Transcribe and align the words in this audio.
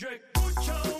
Yo 0.00 0.08
escucho 0.08 0.99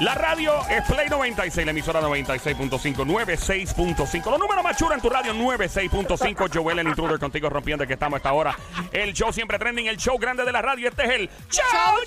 La 0.00 0.14
radio 0.14 0.66
es 0.70 0.82
Play 0.86 1.10
96, 1.10 1.66
la 1.66 1.72
emisora 1.72 2.00
96.5, 2.00 2.70
96.5. 3.04 4.30
Los 4.30 4.40
números 4.40 4.64
más 4.64 4.74
chulos 4.78 4.94
en 4.94 5.00
tu 5.02 5.10
radio, 5.10 5.34
96.5. 5.34 6.48
Joel, 6.52 6.78
el 6.78 6.88
intruder 6.88 7.18
contigo 7.18 7.50
rompiendo 7.50 7.86
que 7.86 7.92
estamos 7.92 8.14
a 8.14 8.16
esta 8.16 8.32
hora. 8.32 8.56
El 8.92 9.12
show 9.12 9.30
siempre 9.30 9.58
trending, 9.58 9.88
el 9.88 9.98
show 9.98 10.16
grande 10.18 10.46
de 10.46 10.52
la 10.52 10.62
radio. 10.62 10.88
Este 10.88 11.04
es 11.04 11.10
el 11.10 11.30
Show 11.50 12.00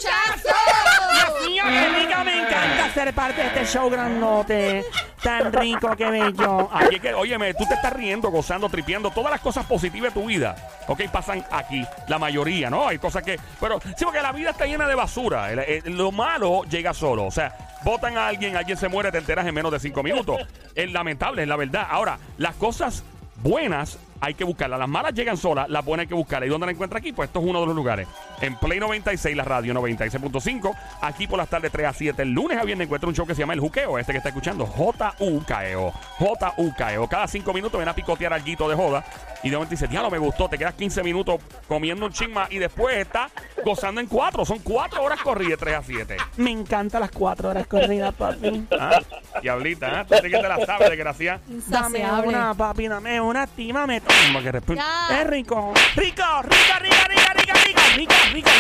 Dios 1.14 1.48
mío, 1.48 1.64
me 1.66 2.40
encanta 2.40 2.92
ser 2.96 3.14
parte 3.14 3.42
de 3.42 3.48
este 3.48 3.66
show 3.68 3.90
grandote. 3.92 4.84
Tan 5.24 5.54
rico, 5.54 5.96
qué 5.96 6.10
bello. 6.10 6.70
Aquí 6.72 7.00
es 7.02 7.14
óyeme, 7.14 7.54
tú 7.54 7.66
te 7.66 7.76
estás 7.76 7.94
riendo, 7.94 8.30
gozando, 8.30 8.70
tripeando. 8.70 9.10
Todas 9.10 9.32
las 9.32 9.42
cosas 9.42 9.66
positivas 9.66 10.14
de 10.14 10.20
tu 10.22 10.28
vida, 10.28 10.56
ok, 10.88 11.04
pasan 11.12 11.46
aquí. 11.50 11.86
La 12.08 12.20
mayoría, 12.20 12.70
¿no? 12.70 12.88
Hay 12.88 13.00
cosas 13.00 13.24
que. 13.24 13.40
Pero 13.60 13.80
sí, 13.96 14.04
porque 14.04 14.22
la 14.22 14.32
vida 14.34 14.52
está 14.52 14.66
llena 14.66 14.88
de 14.88 14.96
basura. 14.96 15.50
Lo 15.86 16.12
malo 16.12 16.64
llega 16.64 16.94
solo. 16.94 17.26
O 17.26 17.32
sea, 17.32 17.56
votan 17.84 18.18
a 18.18 18.28
alguien, 18.28 18.58
alguien 18.58 18.78
se 18.78 18.90
muere, 18.90 19.12
te 19.12 19.18
enteras 19.20 19.48
en 19.48 19.56
menos 19.56 19.72
de 19.72 19.80
cinco 19.80 20.04
minutos. 20.04 20.42
Es 20.76 20.92
lamentable, 20.92 21.44
es 21.44 21.48
la 21.48 21.56
verdad. 21.56 21.88
Ahora, 21.90 22.20
las 22.38 22.56
cosas 22.56 23.04
buenas 23.44 24.00
hay 24.22 24.36
que 24.36 24.46
buscarlas. 24.46 24.80
Las 24.80 24.88
malas 24.88 25.14
llegan 25.14 25.36
solas, 25.36 25.70
las 25.70 25.84
buenas 25.84 26.06
hay 26.06 26.08
que 26.08 26.14
buscarlas. 26.14 26.48
¿Y 26.48 26.50
dónde 26.50 26.66
la 26.66 26.72
encuentra 26.72 27.00
aquí? 27.00 27.12
Pues 27.12 27.28
esto 27.28 27.42
es 27.42 27.46
uno 27.46 27.60
de 27.60 27.66
los 27.68 27.76
lugares. 27.76 28.08
En 28.40 28.56
Play 28.56 28.80
96, 28.80 29.36
la 29.36 29.44
radio 29.44 29.74
96.5. 29.74 30.74
Aquí 31.02 31.28
por 31.28 31.38
las 31.38 31.50
tardes 31.50 31.72
3 31.72 31.88
a 31.88 31.94
7. 31.94 32.22
El 32.22 32.32
lunes 32.32 32.58
a 32.58 32.64
viernes 32.64 32.86
encuentra 32.86 33.10
un 33.10 33.16
show 33.16 33.28
que 33.28 33.36
se 33.36 33.42
llama 33.42 33.54
El 33.54 33.60
Juqueo. 33.60 34.00
Este 34.00 34.14
que 34.14 34.20
está 34.20 34.30
escuchando, 34.30 34.66
J-U-K-E-O. 34.66 35.92
J-U-K-E-O. 35.92 37.08
Cada 37.10 37.28
5 37.28 37.54
minutos 37.54 37.78
ven 37.78 37.90
a 37.90 37.94
picotear 37.94 38.32
algo 38.32 38.70
de 38.70 38.76
joda. 38.76 39.06
Y 39.44 39.50
de 39.50 39.58
momento 39.58 39.72
dice, 39.72 39.88
diablo, 39.88 40.10
me 40.10 40.18
gustó. 40.18 40.48
Te 40.48 40.58
quedas 40.58 40.74
15 40.74 41.04
minutos 41.04 41.42
comiendo 41.68 42.06
un 42.06 42.14
chisma 42.14 42.48
y 42.50 42.60
después 42.60 42.96
está 42.98 43.30
gozando 43.66 44.00
en 44.00 44.08
4. 44.08 44.46
Son 44.46 44.60
4 44.60 45.04
horas 45.04 45.20
corridas 45.22 45.60
3 45.60 45.76
a 45.76 45.84
7. 45.84 46.18
Me 46.38 46.52
encantan 46.52 47.02
las 47.02 47.12
cuatro 47.12 47.50
horas 47.50 47.68
corridas, 47.68 48.14
papi. 48.14 48.66
Ah, 48.80 49.00
diablita, 49.42 50.02
¿eh? 50.02 50.06
Tú 50.08 50.16
sí 50.16 50.30
que 50.30 50.38
te 50.40 50.48
la 50.48 50.66
sabes, 50.66 50.90
desgracia. 50.90 51.40
Dame 51.68 52.10
una, 52.24 52.54
papi, 52.54 52.88
dame 52.88 53.20
una, 53.20 53.46
tímame. 53.48 54.02
toma, 54.02 54.42
que 54.42 54.52
resp-. 54.54 54.82
Es 55.12 55.28
rico. 55.28 55.74
Rico, 55.96 56.24
rica, 56.44 56.80
rica, 56.80 57.08
rica, 57.10 57.34
rica, 57.34 57.54
rica, 57.66 57.94
rica, 57.96 58.16
rica. 58.34 58.52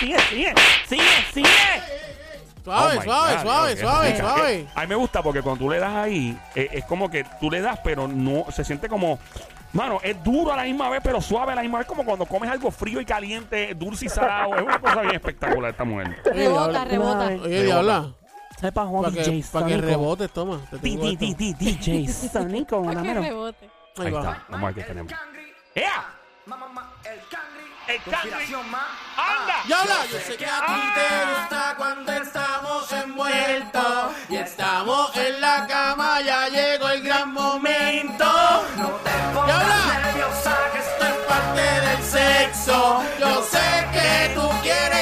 Sigue, 0.00 0.18
sigue, 0.28 0.54
sigue, 0.88 1.02
sigue. 1.32 1.48
Suave, 2.64 2.96
Oh 2.98 3.02
suave, 3.02 3.34
God, 3.34 3.42
suave, 3.42 3.76
suave, 3.76 4.16
suave. 4.16 4.54
Eh, 4.60 4.66
A 4.74 4.80
mí 4.82 4.86
me 4.88 4.94
gusta 4.94 5.22
porque 5.22 5.42
cuando 5.42 5.64
tú 5.64 5.70
le 5.70 5.78
das 5.78 5.94
ahí, 5.94 6.36
eh, 6.54 6.68
es 6.72 6.84
como 6.86 7.10
que 7.10 7.24
tú 7.38 7.50
le 7.50 7.60
das, 7.60 7.78
pero 7.84 8.08
no 8.08 8.46
se 8.50 8.64
siente 8.64 8.88
como. 8.88 9.18
Mano, 9.74 9.98
es 10.04 10.22
duro 10.22 10.52
a 10.52 10.56
la 10.56 10.62
misma 10.62 10.88
vez, 10.88 11.00
pero 11.02 11.20
suave 11.20 11.52
a 11.52 11.56
la 11.56 11.62
misma 11.62 11.78
vez. 11.78 11.86
Como 11.86 12.04
cuando 12.04 12.24
comes 12.26 12.48
algo 12.48 12.70
frío 12.70 13.00
y 13.00 13.04
caliente, 13.04 13.74
dulce 13.74 14.06
y 14.06 14.08
salado. 14.08 14.54
Es 14.54 14.62
una 14.62 14.78
cosa 14.80 15.00
bien 15.00 15.14
espectacular 15.16 15.70
esta 15.72 15.84
mujer. 15.84 16.22
Rebota, 16.24 16.84
rebota. 16.84 17.26
Oye, 17.26 17.64
diabla. 17.64 18.14
Sepa 18.60 18.86
Juan 18.86 19.02
Para 19.02 19.16
que, 19.16 19.30
DJ 19.30 19.50
pa' 19.52 19.66
que 19.66 19.76
rebotes, 19.76 20.30
toma. 20.30 20.60
DJ 20.80 21.18
Para 22.32 22.46
que 22.46 22.94
dámelo. 22.94 23.20
rebote. 23.20 23.70
Ahí 23.98 24.06
está. 24.06 24.44
Vamos 24.48 24.62
a 24.62 24.66
ver 24.66 24.74
qué 24.74 24.82
tenemos. 24.84 25.12
¡Ea! 25.74 26.04
el 26.46 27.20
cangri, 27.28 27.66
El 27.88 28.02
cangri. 28.02 28.54
¡Anda! 28.54 29.54
Diabla, 29.66 30.06
yo 30.10 30.18
sé 30.20 30.36
que 30.36 30.46
a 30.46 30.66
ti 30.66 30.80
te 30.94 31.40
gusta 31.40 31.74
cuando 31.76 32.12
estamos 32.12 32.92
envueltos 32.92 34.12
y 34.28 34.36
estamos 34.36 35.16
en 35.16 35.40
la 35.40 35.66
cama, 35.66 36.20
ya 36.20 36.48
llegó 36.48 36.88
el 36.88 37.02
gran 37.02 37.32
momento. 37.32 38.23
Yo 42.74 43.40
sé 43.42 43.86
que 43.92 44.34
tú 44.34 44.48
quieres 44.64 44.93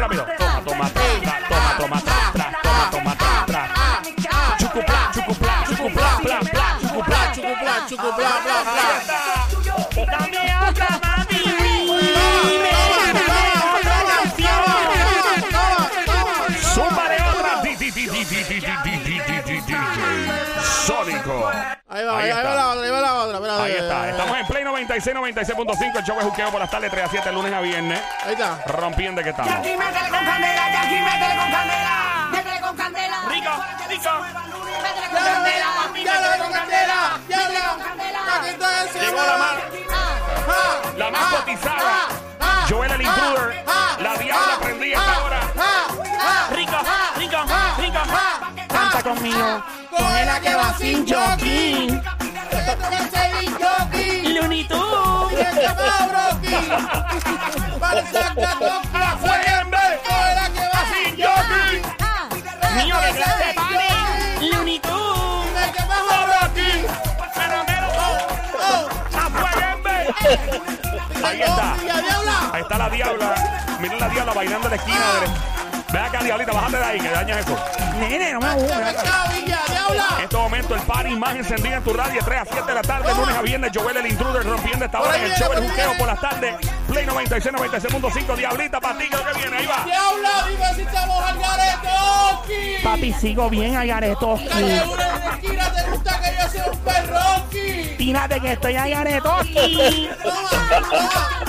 rápido. 0.00 0.26
Toma, 0.38 0.62
toma, 0.62 0.90
toma, 0.90 1.76
toma, 1.76 2.00
toma. 2.00 2.19
96, 25.00 25.56
96.5. 25.56 25.96
El 25.98 26.04
show 26.04 26.18
es 26.18 26.24
juqueo 26.24 26.50
por 26.50 26.60
las 26.60 26.70
tardes 26.70 26.90
3 26.90 27.04
a 27.04 27.08
7, 27.08 27.32
lunes 27.32 27.52
a 27.52 27.60
viernes. 27.60 28.00
Ahí 28.24 28.32
está. 28.32 28.58
Rompiendo 28.66 29.22
que 29.22 29.30
estamos. 29.30 29.50
Jackie, 29.52 29.76
métele 29.76 30.08
con 30.10 30.24
candela, 30.24 30.72
Jackie, 30.72 31.00
métele 31.00 31.36
con 31.36 31.50
candela. 31.50 32.28
Métele 32.30 32.60
con 32.60 32.76
candela. 32.76 33.16
Rico, 33.28 33.50
rico. 33.88 34.10
Métele 34.82 35.08
con 35.08 35.24
candela, 35.24 35.68
métele 35.92 36.20
con 36.20 36.38
con 36.38 36.52
candela. 36.52 37.18
Métele 37.28 37.60
con 37.64 37.80
candela. 37.80 38.20
Llegó 39.00 39.16
la 39.26 39.36
más, 39.38 39.54
Ah, 40.48 40.82
la 40.96 41.10
más 41.10 41.22
ah, 41.24 41.36
cotizada. 41.36 42.08
ah, 42.40 42.66
Joel 42.68 42.92
el 42.92 43.02
intruder. 43.02 43.64
La 44.00 44.14
diabla 44.16 44.54
ah, 44.54 44.58
prendí 44.60 44.92
esta 44.92 45.14
ah, 45.14 45.24
hora. 45.24 45.40
ah, 45.58 45.86
ah, 46.20 46.48
Rico, 46.54 46.76
rico, 47.16 47.38
rico. 47.78 48.00
Canta 48.68 49.02
conmigo. 49.02 49.62
Coge 49.90 50.24
la 50.26 50.40
que 50.40 50.54
va 50.54 50.74
sin 50.78 51.06
jockey. 51.06 52.00
Looney 54.50 54.64
Tunes. 54.66 55.54
Y 55.54 55.66
va 55.78 56.08
brocky. 56.10 56.50
Toca 57.78 59.16
fuerte. 59.18 59.82
Coge 60.08 60.34
la 60.34 60.46
que 60.50 60.64
va 60.66 60.80
sin 60.90 61.10
jockey. 61.22 61.72
Mío 62.84 62.96
de 63.00 63.10
clase 63.12 63.48
party. 63.54 64.50
Looney 64.50 64.78
Tunes. 64.80 65.62
El 65.66 65.72
que 65.72 65.82
va 65.84 65.98
brocky. 66.26 66.70
Oh, 68.58 68.88
Ahí 71.24 71.40
está. 71.42 71.76
la. 72.24 72.50
Ahí 72.52 72.62
está 72.62 72.76
la 72.78 72.88
diabla. 72.90 73.28
Miren 73.78 74.00
la 74.00 74.08
diabla 74.08 74.32
bailando 74.32 74.66
en 74.66 74.70
la 74.70 74.76
esquina. 74.76 74.98
de- 75.20 75.60
Ve 75.92 75.98
acá, 75.98 76.22
diablita, 76.22 76.52
bájate 76.52 76.76
de 76.76 76.84
ahí, 76.84 77.00
que 77.00 77.10
dañas 77.10 77.38
eso. 77.38 77.56
Nene, 77.98 78.32
no 78.32 78.40
me 78.40 78.54
gusta. 78.54 78.92
Momento, 80.70 80.74
el 80.74 80.82
party 80.82 81.16
más 81.16 81.36
encendido 81.36 81.76
en 81.76 81.82
tu 81.82 81.92
radio, 81.92 82.20
3 82.24 82.40
a 82.40 82.44
7 82.44 82.62
de 82.64 82.74
la 82.74 82.82
tarde, 82.82 83.14
lunes 83.14 83.36
a 83.36 83.42
viernes, 83.42 83.72
Joel 83.74 83.96
el 83.96 84.06
intruder 84.06 84.44
rompiendo 84.44 84.84
esta 84.84 85.00
hora 85.00 85.16
en 85.16 85.24
el 85.24 85.32
show 85.32 85.52
El 85.52 85.68
Juqueo 85.68 85.98
por 85.98 86.06
las 86.06 86.20
tardes. 86.20 86.54
Play 86.86 87.06
96, 87.06 87.54
96.5, 87.54 88.36
diablita, 88.36 88.80
para 88.80 88.98
ti, 88.98 89.08
que 89.08 89.16
lo 89.16 89.24
que 89.24 89.38
viene, 89.38 89.56
ahí 89.56 89.66
va. 89.66 89.84
Diabla, 89.84 90.46
dime 90.48 90.74
si 90.74 90.82
estamos 90.82 91.24
al 91.24 91.38
garete. 91.38 91.88
Oki. 92.32 92.84
Papi, 92.84 93.12
sigo 93.14 93.50
bien 93.50 93.76
a 93.76 93.84
Garetoski. 93.84 94.48
Calle 94.48 94.82
una 94.84 95.16
en 95.16 95.24
la 95.24 95.30
esquina 95.34 95.72
te 95.72 95.80
ese 96.46 96.58
es 96.58 96.66
un 96.66 96.78
perroqui! 96.78 97.94
Fíjate 97.96 98.40
que 98.40 98.52
estoy 98.52 98.76
allá 98.76 99.04
de 99.04 99.20
Toki. 99.20 100.08
¡Toma! 100.22 100.50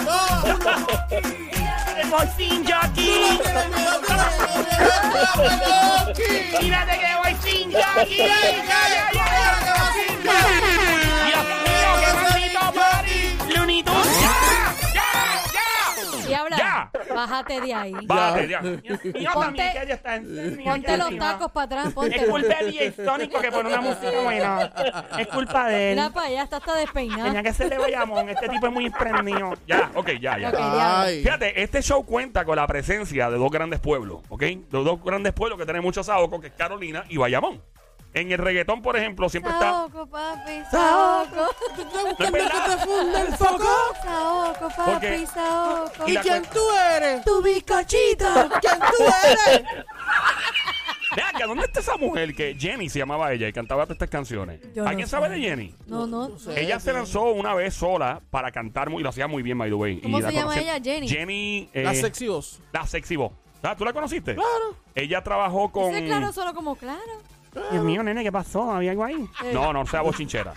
¡No! 0.04 1.61
¡No! 2.12 2.18
Voy 2.18 2.28
sin 2.36 2.66
jockey. 2.66 3.40
Fíjate 6.60 7.00
que 7.00 7.16
voy 7.24 7.36
sin 7.42 7.72
jockey. 7.72 8.28
Diabla, 16.32 16.58
Ya. 16.58 16.92
bájate 17.14 17.62
de 17.62 17.74
ahí. 17.74 17.94
Bájate, 18.06 18.48
ya. 18.48 18.62
Mío, 18.62 18.80
Ponte- 19.34 19.36
mami, 19.36 19.58
que 19.58 19.82
ella 19.84 19.94
está 19.96 20.16
en 20.16 20.62
Ponte 20.64 20.98
los 20.98 21.18
tacos 21.18 21.52
para 21.52 21.66
atrás, 21.66 21.88
Es 21.88 21.94
ponte. 21.94 22.26
culpa 22.26 22.56
de 22.60 22.66
DJ 22.66 22.92
Sonic 23.06 23.32
porque 23.32 23.52
pone 23.52 23.70
una 23.70 23.82
música 23.82 24.22
buena. 24.24 24.72
Es 25.20 25.28
culpa 25.28 25.68
de 25.68 25.92
él. 25.92 25.98
Mira 25.98 26.10
para 26.12 26.28
allá, 26.28 26.44
está 26.44 26.58
hasta 26.58 26.76
despeinado. 26.76 27.24
Tenía 27.26 27.44
que 27.44 27.54
ser 27.54 27.70
de 27.70 27.78
Bayamón. 27.78 28.30
Este 28.30 28.50
tipo 28.50 28.68
es 28.68 28.74
muy 28.74 28.86
emprendido. 28.86 29.54
Ya, 29.68 29.92
ok, 29.96 30.10
ya, 30.20 30.38
ya. 30.38 30.50
Ok, 30.50 30.56
diabla. 30.58 31.02
Ay. 31.02 31.24
Fíjate, 31.24 31.62
este 31.62 31.82
show 31.82 32.06
cuenta 32.06 32.46
con 32.46 32.56
la 32.56 32.68
presencia 32.68 33.30
de 33.30 33.38
dos 33.38 33.52
grandes 33.52 33.80
pueblos, 33.80 34.22
¿ok? 34.30 34.42
De 34.42 34.66
dos 34.70 35.04
grandes 35.04 35.34
pueblos 35.34 35.58
que 35.60 35.66
tienen 35.66 35.84
mucho 35.84 36.04
saoco, 36.04 36.40
que 36.40 36.48
es 36.48 36.54
Carolina 36.54 37.04
y 37.10 37.18
Bayamón. 37.18 37.62
En 38.14 38.32
el 38.32 38.38
reggaetón, 38.40 38.82
por 38.82 38.98
ejemplo, 38.98 39.30
siempre 39.30 39.54
está... 39.54 39.72
Saoco, 39.72 40.06
papi, 40.08 40.52
saoco. 40.70 41.48
¿No 42.20 42.26
es 42.26 42.32
verdad? 42.32 42.78
te 42.78 42.86
funde 42.86 43.22
el 43.22 43.28
foco? 43.36 43.64
Saoco, 44.04 44.68
Porque- 44.86 45.08
papi, 45.10 45.26
saoco. 45.28 46.08
Y 46.08 46.12
¿Y 46.12 46.14
la 46.16 46.22
quién 46.22 46.44
tú 46.52 46.60
eres? 46.96 47.24
Tu 47.24 47.42
bizcochito. 47.42 48.26
¿Quién 48.60 48.80
tú 48.80 49.04
eres? 49.26 49.64
Ve 51.16 51.22
acá, 51.24 51.46
¿dónde 51.46 51.66
está 51.66 51.82
esa 51.82 51.98
mujer 51.98 52.34
que 52.34 52.56
Jenny 52.58 52.90
se 52.90 53.00
llamaba 53.00 53.34
ella 53.34 53.48
y 53.48 53.54
cantaba 53.54 53.84
todas 53.84 53.96
estas 53.96 54.10
canciones? 54.10 54.62
Yo 54.74 54.84
no 54.84 54.90
¿Alguien 54.90 55.08
sé. 55.08 55.12
sabe 55.12 55.28
de 55.30 55.40
Jenny? 55.40 55.76
No, 55.86 56.08
no. 56.08 56.30
Ella 56.56 56.80
se 56.80 56.94
lanzó 56.94 57.24
una 57.32 57.54
vez 57.54 57.74
sola 57.74 58.22
para 58.30 58.52
cantar 58.52 58.90
muy, 58.90 59.02
y 59.02 59.04
lo 59.04 59.10
hacía 59.10 59.28
muy 59.28 59.44
bien, 59.44 59.58
by 59.58 59.70
the 59.70 59.74
way. 59.76 60.00
¿Cómo 60.02 60.20
Y 60.20 60.22
la 60.22 60.30
se 60.30 60.36
llama 60.36 60.54
conocí- 60.56 60.62
ella? 60.64 60.80
Jenny. 60.82 61.08
Jenny. 61.10 61.70
eh, 61.74 61.84
La 61.84 61.94
sexy 61.96 62.28
voz. 62.28 62.62
La 62.72 62.86
sexy 62.88 63.16
voz. 63.18 63.34
Ah, 63.64 63.76
¿Tú 63.76 63.84
la 63.86 63.92
conociste? 63.94 64.36
Claro. 64.36 64.76
Ella 64.96 65.22
trabajó 65.22 65.70
con. 65.72 65.94
Claro 65.94 66.32
solo 66.32 66.54
como 66.54 66.76
claro. 66.76 67.00
Dios 67.72 67.84
mío, 67.84 68.02
nene, 68.02 68.24
¿qué 68.24 68.32
pasó? 68.32 68.72
¿Había 68.72 68.92
algo 68.92 69.04
ahí? 69.04 69.28
No, 69.54 69.74
no, 69.74 69.86
sea 69.86 70.02
bochinchera. 70.02 70.54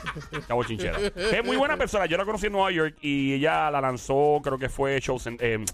Sea 0.46 0.54
bochinchera. 0.54 0.98
Es 1.16 1.44
muy 1.44 1.56
buena 1.56 1.76
persona. 1.76 2.06
Yo 2.06 2.16
la 2.16 2.24
conocí 2.24 2.46
en 2.46 2.52
Nueva 2.52 2.70
York 2.70 2.96
y 3.00 3.34
ella 3.34 3.70
la 3.70 3.80
lanzó, 3.80 4.40
creo 4.42 4.58
que 4.58 4.68
fue 4.68 5.00
Chosen. 5.00 5.36
eh, 5.40 5.64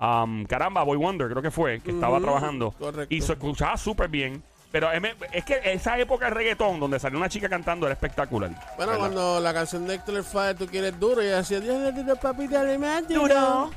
um, 0.00 0.44
caramba, 0.44 0.82
Boy 0.82 0.96
Wonder, 0.96 1.28
creo 1.28 1.42
que 1.42 1.50
fue, 1.50 1.80
que 1.80 1.92
estaba 1.92 2.20
trabajando. 2.20 2.72
correcto. 2.72 3.14
Y 3.14 3.20
se 3.20 3.34
escuchaba 3.34 3.76
súper 3.76 4.08
bien. 4.08 4.42
Pero 4.72 4.88
es, 4.90 5.44
que 5.44 5.60
esa 5.62 5.96
época 6.00 6.24
de 6.24 6.32
reggaetón 6.32 6.80
donde 6.80 6.98
salió 6.98 7.16
una 7.16 7.28
chica 7.28 7.48
cantando 7.48 7.86
era 7.86 7.92
espectacular. 7.92 8.50
Bueno, 8.76 8.90
¿verdad? 8.90 8.98
cuando 8.98 9.38
la 9.38 9.54
canción 9.54 9.86
de 9.86 9.94
Héctor 9.94 10.24
Father, 10.24 10.56
tú 10.56 10.66
quieres 10.66 10.98
duro, 10.98 11.22
y 11.22 11.26
decía, 11.26 11.60
Dios 11.60 11.80
le 11.80 11.92
duro, 11.92 12.16
papi, 12.16 12.48
dale 12.48 12.76
más 12.76 13.06
duro. 13.06 13.20
Duro. 13.22 13.70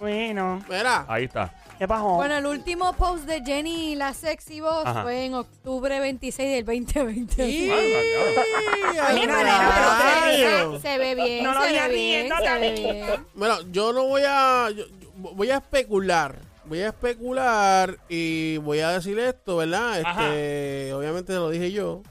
Bueno, 0.00 0.60
Mira, 0.68 1.04
Ahí 1.06 1.26
está. 1.26 1.52
¿Qué 1.80 1.88
pasó? 1.88 2.10
Bueno, 2.10 2.36
el 2.36 2.46
último 2.46 2.92
post 2.92 3.24
de 3.24 3.42
Jenny, 3.44 3.96
la 3.96 4.14
sexy 4.14 4.60
voz, 4.60 4.84
Ajá. 4.86 5.02
fue 5.02 5.24
en 5.24 5.34
octubre 5.34 5.98
26 5.98 6.64
del 6.64 6.64
2020. 6.66 7.48
y... 7.48 7.70
Ah, 7.70 9.06
ay, 9.08 9.20
Mira, 9.20 9.36
nena, 9.38 9.72
pero 9.74 9.88
te 9.96 10.20
rayo. 10.20 10.70
dice- 10.72 10.88
Se 10.88 10.98
ve 10.98 11.14
bien, 11.14 11.42
No 11.44 11.54
lo 11.54 11.62
se 11.64 11.72
ve 11.72 11.88
bien, 11.94 12.28
se 12.28 12.34
ve 12.34 12.44
David. 12.44 12.74
bien. 12.74 13.26
Bueno, 13.34 13.56
yo 13.72 13.92
no 13.92 14.04
voy 14.06 14.22
a... 14.26 14.68
yo- 14.70 14.84
yo 14.86 15.08
voy 15.34 15.50
a 15.50 15.56
especular. 15.56 16.36
Voy 16.66 16.82
a 16.82 16.88
especular 16.88 17.96
y 18.08 18.58
voy 18.58 18.78
a 18.80 18.90
decir 18.90 19.18
esto, 19.18 19.56
¿verdad? 19.56 20.00
Este, 20.00 20.92
obviamente 20.94 21.32
lo 21.32 21.50
dije 21.50 21.72
yo. 21.72 22.02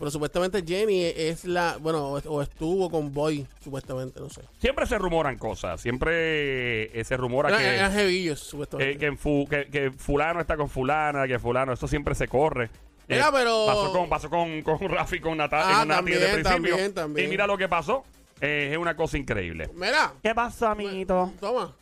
Pero 0.00 0.10
supuestamente 0.10 0.64
Jenny 0.66 1.04
es 1.04 1.44
la... 1.44 1.76
Bueno, 1.78 2.12
o 2.14 2.42
estuvo 2.42 2.90
con 2.90 3.12
Boy, 3.12 3.46
supuestamente, 3.62 4.18
no 4.18 4.30
sé. 4.30 4.40
Siempre 4.58 4.86
se 4.86 4.96
rumoran 4.98 5.36
cosas. 5.36 5.78
Siempre 5.80 6.98
eh, 6.98 7.04
se 7.04 7.16
rumora 7.18 7.56
que. 7.56 7.74
eran 7.76 7.96
heavillos, 7.96 8.40
que, 8.42 8.48
supuestamente. 8.48 8.98
que, 8.98 9.06
en 9.06 9.18
fu- 9.18 9.46
que- 9.48 9.66
que 9.66 9.90
fulano 9.92 10.40
está 10.40 10.56
con 10.56 10.70
fulana, 10.70 11.28
que 11.28 11.38
fulano, 11.38 11.72
esto 11.74 11.86
siempre 11.86 12.14
se 12.14 12.26
corre. 12.28 12.64
Eh, 12.64 13.16
Mira, 13.16 13.30
pero- 13.30 13.66
Pasó 13.66 13.92
con, 13.92 14.08
pasó 14.08 14.30
con, 14.30 14.62
con 14.62 14.78
Rafi, 14.88 15.20
con 15.20 15.36
Natalia, 15.36 15.76
Ah, 15.76 15.78
con 15.80 15.88
Nati 15.88 15.98
también, 15.98 16.18
desde 16.20 16.34
el 16.34 16.42
principio. 16.42 16.70
también, 16.70 16.94
también. 16.94 17.26
Y 17.26 17.30
mira 17.30 17.46
lo 17.46 17.58
que 17.58 17.68
pasó. 17.68 18.02
Eh, 18.40 18.70
es 18.72 18.78
una 18.78 18.96
cosa 18.96 19.18
increíble. 19.18 19.68
Mira, 19.74 20.14
¿Qué 20.22 20.34
pasó, 20.34 20.68
amiguito? 20.68 21.30
toma. 21.38 21.74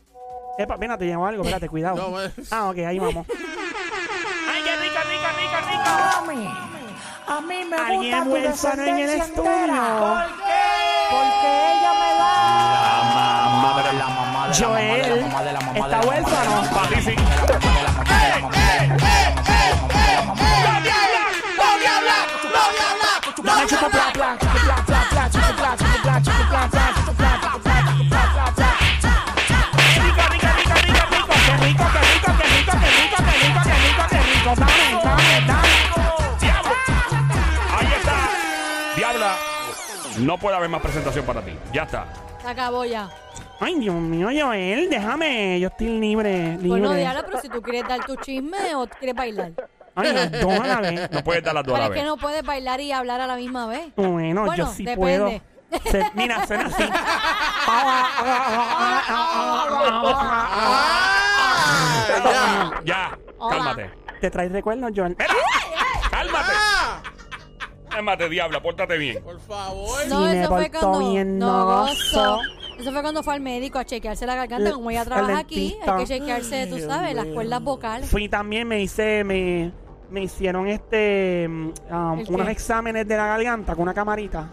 Epa, 0.58 0.76
mira, 0.76 0.98
te 0.98 1.06
llegó 1.06 1.24
algo, 1.24 1.42
espérate, 1.44 1.68
cuidado. 1.68 1.96
No, 1.96 2.10
pues. 2.10 2.52
Ah, 2.52 2.68
ok, 2.70 2.78
ahí 2.78 2.98
vamos. 2.98 3.24
Alguien 7.88 8.28
huérfano 8.30 8.82
en 8.82 8.98
el 8.98 9.10
estudio. 9.20 9.50
entera. 9.50 10.28
Porque 11.10 11.48
ella 11.72 11.92
me 12.00 12.10
da. 12.18 12.28
Mamá 13.48 13.82
de 13.82 13.92
la 13.98 14.08
mamá 14.08 14.50
Joel 14.58 15.12
está 15.74 16.00
huérfano. 16.00 16.62
Papi, 16.74 17.02
sí. 17.02 17.14
Dame 23.42 23.66
chupa 23.66 23.88
pla 23.88 23.96
pla, 23.96 23.97
chupa 23.97 23.97
No 40.28 40.36
puede 40.36 40.56
haber 40.56 40.68
más 40.68 40.82
presentación 40.82 41.24
para 41.24 41.40
ti. 41.40 41.56
Ya 41.72 41.84
está. 41.84 42.04
Se 42.42 42.48
acabó 42.48 42.84
ya. 42.84 43.08
Ay, 43.60 43.76
Dios 43.76 43.94
mío, 43.94 44.28
Joel, 44.30 44.90
déjame. 44.90 45.58
Yo 45.58 45.68
estoy 45.68 45.98
libre, 45.98 46.50
libre. 46.58 46.68
Bueno, 46.68 46.92
Diana, 46.92 47.22
pero 47.24 47.40
si 47.40 47.48
tú 47.48 47.62
quieres 47.62 47.88
dar 47.88 48.04
tu 48.04 48.14
chisme 48.16 48.74
o 48.74 48.86
quieres 48.86 49.16
bailar. 49.16 49.52
Ay, 49.94 50.12
las 50.12 50.30
dos 50.30 50.60
a 50.60 50.66
la 50.66 50.80
vez. 50.82 51.10
No 51.14 51.24
puedes 51.24 51.42
dar 51.42 51.54
las 51.54 51.64
dos 51.64 51.74
a 51.74 51.78
Pero 51.78 51.88
la 51.88 51.94
es 51.96 52.02
que 52.02 52.06
no 52.06 52.18
puedes 52.18 52.42
bailar 52.44 52.78
y 52.78 52.92
hablar 52.92 53.22
a 53.22 53.26
la 53.26 53.36
misma 53.36 53.68
vez. 53.68 53.86
Bueno, 53.96 54.42
yo 54.42 54.44
Bueno, 54.44 54.66
sí 54.66 54.84
depende. 54.84 55.40
puedo. 55.70 55.80
Se- 55.90 56.10
mira, 56.12 56.46
suena 56.46 56.66
así. 56.66 56.84
¡Ah! 57.66 58.04
¡Ya! 62.22 62.82
Ya. 62.84 63.18
Hola. 63.38 63.56
Cálmate. 63.56 63.90
¿Te 64.20 64.30
traes 64.30 64.52
recuerdos, 64.52 64.92
Joel? 64.94 65.16
Mira. 65.18 65.32
Cálmate. 67.98 68.28
Diabla. 68.28 68.62
Pórtate 68.62 68.96
bien. 68.96 69.22
Por 69.24 69.40
favor. 69.40 70.06
No, 70.08 70.20
me 70.20 70.40
eso 70.40 70.48
fue 70.48 70.70
portó 70.70 70.90
cuando. 70.90 71.10
bien, 71.10 71.36
no 71.38 71.46
no 71.46 71.66
gozo. 71.66 72.38
Eso 72.78 72.92
fue 72.92 73.02
cuando 73.02 73.22
fue 73.24 73.34
al 73.34 73.40
médico 73.40 73.80
a 73.80 73.84
chequearse 73.84 74.24
la 74.24 74.36
garganta. 74.36 74.70
Como 74.70 74.88
ella 74.90 75.00
al 75.00 75.06
trabaja 75.08 75.38
aquí, 75.38 75.70
dentista. 75.70 75.96
hay 75.96 76.04
que 76.04 76.06
chequearse, 76.06 76.66
tú 76.68 76.78
sabes, 76.78 77.14
las 77.16 77.26
cuerdas 77.26 77.60
vocales. 77.60 78.08
Fui 78.08 78.28
también, 78.28 78.68
me 78.68 78.80
hice, 78.80 79.24
me, 79.24 79.72
me 80.10 80.22
hicieron 80.22 80.68
este, 80.68 81.48
mm, 81.48 81.72
um, 81.90 82.18
¿El 82.20 82.26
qué? 82.26 82.32
unos 82.32 82.48
exámenes 82.48 83.08
de 83.08 83.16
la 83.16 83.26
garganta 83.26 83.74
con 83.74 83.82
una 83.82 83.94
camarita. 83.94 84.48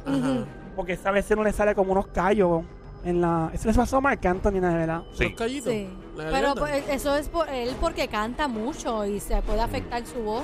Porque 0.75 0.93
esa 0.93 1.11
vez 1.11 1.29
no 1.29 1.43
le 1.43 1.53
sale 1.53 1.75
como 1.75 1.91
unos 1.91 2.07
callos 2.07 2.63
en 3.05 3.21
la... 3.21 3.51
Eso 3.53 3.67
les 3.67 3.77
pasó 3.77 3.97
a 3.97 4.01
Marc 4.01 4.25
Anthony, 4.25 4.53
de 4.53 4.59
verdad. 4.61 5.03
Sí. 5.13 5.25
Los 5.25 5.33
callitos. 5.33 5.71
Sí. 5.71 5.87
La 6.17 6.23
Pero 6.23 6.33
garganta. 6.33 6.61
pues, 6.61 6.83
eso 6.89 7.15
es 7.15 7.29
por 7.29 7.47
él 7.49 7.75
porque 7.79 8.07
canta 8.07 8.47
mucho 8.47 9.05
y 9.05 9.19
se 9.19 9.39
puede 9.43 9.61
afectar 9.61 10.03
su 10.03 10.17
voz. 10.23 10.43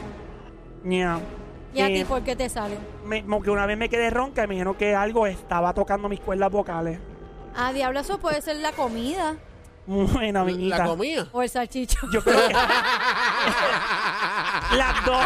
Yeah. 0.87 1.19
¿Y 1.73 1.81
a 1.81 1.87
Eh, 1.87 1.93
ti 1.99 2.03
por 2.05 2.21
qué 2.23 2.35
te 2.35 2.49
sale? 2.49 2.77
me- 3.05 3.21
como 3.23 3.41
que 3.41 3.49
una 3.49 3.65
vez 3.65 3.77
me 3.77 3.89
quedé 3.89 4.09
ronca 4.09 4.43
y 4.43 4.47
me 4.47 4.55
dijeron 4.55 4.75
que 4.75 4.95
algo 4.95 5.25
estaba 5.27 5.73
tocando 5.73 6.09
mis 6.09 6.19
cuerdas 6.19 6.51
vocales. 6.51 6.99
Ah, 7.55 7.71
diablo, 7.73 7.99
eso 7.99 8.17
puede 8.19 8.41
ser 8.41 8.57
la 8.57 8.71
comida 8.73 9.35
Bueno, 9.87 10.33
La 10.33 10.39
amiguita. 10.41 10.85
comida. 10.85 11.27
o 11.31 11.41
el 11.41 11.49
salchicho. 11.49 11.97
Yo 12.13 12.23
creo 12.23 12.47
que 12.47 12.53
las 14.77 15.05
dos. 15.05 15.25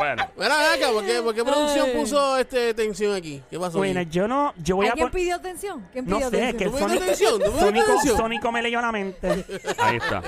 Bueno. 0.00 0.26
Mira, 0.36 0.72
acá, 0.72 0.88
¿por 0.92 1.04
qué, 1.04 1.20
por 1.22 1.34
qué 1.34 1.44
producción 1.44 1.88
Ay. 1.92 2.00
puso 2.00 2.38
este 2.38 2.72
tensión 2.72 3.14
aquí? 3.14 3.42
¿Qué 3.50 3.58
pasó? 3.58 3.76
Bueno, 3.76 4.00
aquí? 4.00 4.10
yo 4.10 4.26
no, 4.26 4.54
yo 4.56 4.76
voy 4.76 4.86
a 4.86 4.92
¿Alguien 4.92 5.08
pon- 5.08 5.12
pidió 5.20 5.34
atención? 5.36 5.86
¿Quién 5.92 6.06
No 6.06 6.16
pidió 6.16 6.30
sé, 6.30 6.36
atención? 6.36 6.56
que 6.58 6.64
el 6.64 6.70
¿Tú 6.70 6.74
me 6.76 6.80
Sónico, 6.80 7.02
atención? 7.04 7.32
¿Tú 7.44 7.52
me 7.52 7.60
Sónico, 7.60 7.84
atención? 7.92 8.16
Sónico 8.16 8.52
me 8.52 8.62
leyó 8.62 8.80
la 8.80 8.92
mente. 8.92 9.28
Ahí 9.78 9.96
está. 9.98 10.22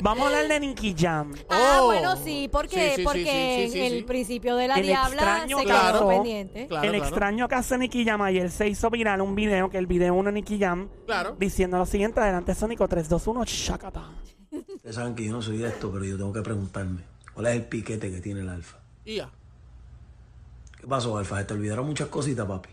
Vamos 0.00 0.24
a 0.24 0.26
hablar 0.28 0.48
de 0.48 0.60
Nicky 0.60 0.94
Jam. 0.96 1.34
Ah, 1.48 1.80
Oh. 1.80 1.86
bueno, 1.86 2.16
sí, 2.16 2.48
porque, 2.52 2.68
Sí, 2.76 2.90
sí, 2.90 2.96
sí, 2.98 3.02
porque 3.02 3.24
sí, 3.66 3.66
sí, 3.66 3.72
sí, 3.72 3.80
el 3.86 3.92
sí. 3.98 4.02
principio 4.04 4.54
de 4.56 4.68
la 4.68 4.76
El 4.76 4.86
diabla 4.86 5.22
extraño 5.22 5.58
se 5.58 5.64
Claro. 5.64 5.98
quedó 5.98 6.08
pendiente. 6.08 6.66
Claro, 6.68 6.84
el 6.84 6.90
claro. 6.92 7.04
extraño 7.04 7.48
caso 7.48 7.74
de 7.74 7.78
Nicky 7.78 8.04
Jam 8.04 8.22
ayer 8.22 8.50
se 8.50 8.68
hizo 8.68 8.90
viral 8.90 9.20
un 9.22 9.34
video, 9.34 9.68
que 9.70 9.78
el 9.78 9.86
video 9.88 10.14
uno 10.14 10.28
de 10.28 10.34
Nicky 10.34 10.58
Jam, 10.58 10.88
Claro. 11.06 11.34
diciendo 11.38 11.78
lo 11.78 11.86
siguiente, 11.86 12.20
adelante 12.20 12.54
Sónico, 12.54 12.86
3, 12.86 13.08
2, 13.08 13.26
1, 13.26 13.44
shakata. 13.44 14.04
Ustedes 14.50 14.94
saben 14.94 15.14
que 15.14 15.24
yo 15.24 15.32
no 15.32 15.42
soy 15.42 15.58
de 15.58 15.68
esto, 15.68 15.90
pero 15.92 16.04
yo 16.04 16.16
tengo 16.16 16.32
que 16.32 16.40
preguntarme, 16.42 17.02
¿cuál 17.38 17.46
es 17.46 17.54
el 17.54 17.66
piquete 17.66 18.10
que 18.10 18.20
tiene 18.20 18.40
el 18.40 18.48
alfa? 18.48 18.78
Ya. 19.06 19.30
¿Qué 20.80 20.86
pasó, 20.88 21.16
alfa? 21.16 21.46
Te 21.46 21.54
olvidaron 21.54 21.86
muchas 21.86 22.08
cositas, 22.08 22.44
papi. 22.46 22.68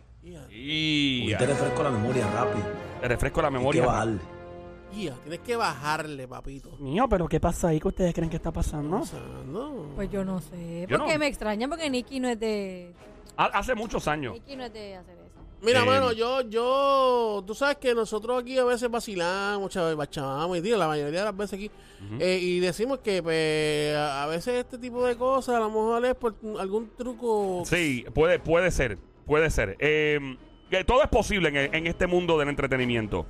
Y 0.52 1.30
ya. 1.30 1.38
Te 1.38 1.46
refresco 1.46 1.84
la 1.84 1.92
memoria 1.92 2.28
rápido. 2.32 2.66
te 3.00 3.08
refresco 3.08 3.42
la 3.44 3.48
Hay 3.50 3.54
que 3.54 3.58
memoria. 3.60 3.86
bajarle. 3.86 4.20
energía. 4.92 5.16
Tienes 5.22 5.40
que 5.42 5.56
bajarle, 5.56 6.28
papito. 6.28 6.72
Mío, 6.80 7.06
pero 7.08 7.28
¿qué 7.28 7.40
pasa 7.40 7.68
ahí 7.68 7.80
que 7.80 7.88
ustedes 7.90 8.14
creen 8.14 8.30
que 8.30 8.38
está 8.38 8.52
pasando? 8.52 9.02
O 9.02 9.06
sea, 9.06 9.20
no. 9.46 9.92
Pues 9.96 10.10
yo 10.10 10.26
no 10.26 10.40
sé. 10.42 10.88
Yo 10.90 10.98
Porque 10.98 11.14
no. 11.14 11.20
me 11.20 11.28
extraña 11.28 11.68
porque 11.68 11.90
Nicky 11.90 12.20
no 12.20 12.28
es 12.30 12.40
de. 12.40 12.94
Ha- 13.38 13.46
Hace 13.60 13.76
muchos 13.76 14.08
años. 14.08 14.34
Nicky 14.34 14.56
no 14.56 14.64
es 14.66 14.74
de 14.74 14.96
hacer 14.96 15.16
eso. 15.18 15.25
Mira, 15.62 15.82
Eh, 15.82 15.86
mano, 15.86 16.12
yo, 16.12 16.42
yo, 16.42 17.44
tú 17.48 17.56
sabes 17.56 17.78
que 17.78 17.96
nosotros 17.96 18.42
aquí 18.42 18.58
a 18.58 18.64
veces 18.64 18.90
vacilamos, 18.90 19.72
chaval, 19.72 19.96
bachamamos, 19.96 20.58
y 20.58 20.62
digo, 20.62 20.78
la 20.78 20.88
mayoría 20.88 21.20
de 21.20 21.26
las 21.26 21.36
veces 21.36 21.54
aquí, 21.54 21.72
eh, 22.20 22.38
y 22.42 22.60
decimos 22.60 23.00
que 23.00 23.24
pues, 23.24 23.96
a 23.96 24.28
veces 24.28 24.56
este 24.56 24.78
tipo 24.78 25.06
de 25.06 25.16
cosas 25.16 25.56
a 25.56 25.60
lo 25.60 25.68
mejor 25.70 26.06
es 26.06 26.16
por 26.16 26.36
algún 26.60 26.92
truco. 26.96 27.64
Sí, 27.66 28.06
puede, 28.14 28.38
puede 28.40 28.70
ser. 28.70 28.98
Puede 29.26 29.50
ser. 29.50 29.76
Eh, 29.80 30.20
todo 30.86 31.02
es 31.02 31.10
posible 31.10 31.50
en, 31.50 31.74
en 31.74 31.88
este 31.88 32.06
mundo 32.06 32.38
del 32.38 32.50
entretenimiento. 32.50 33.26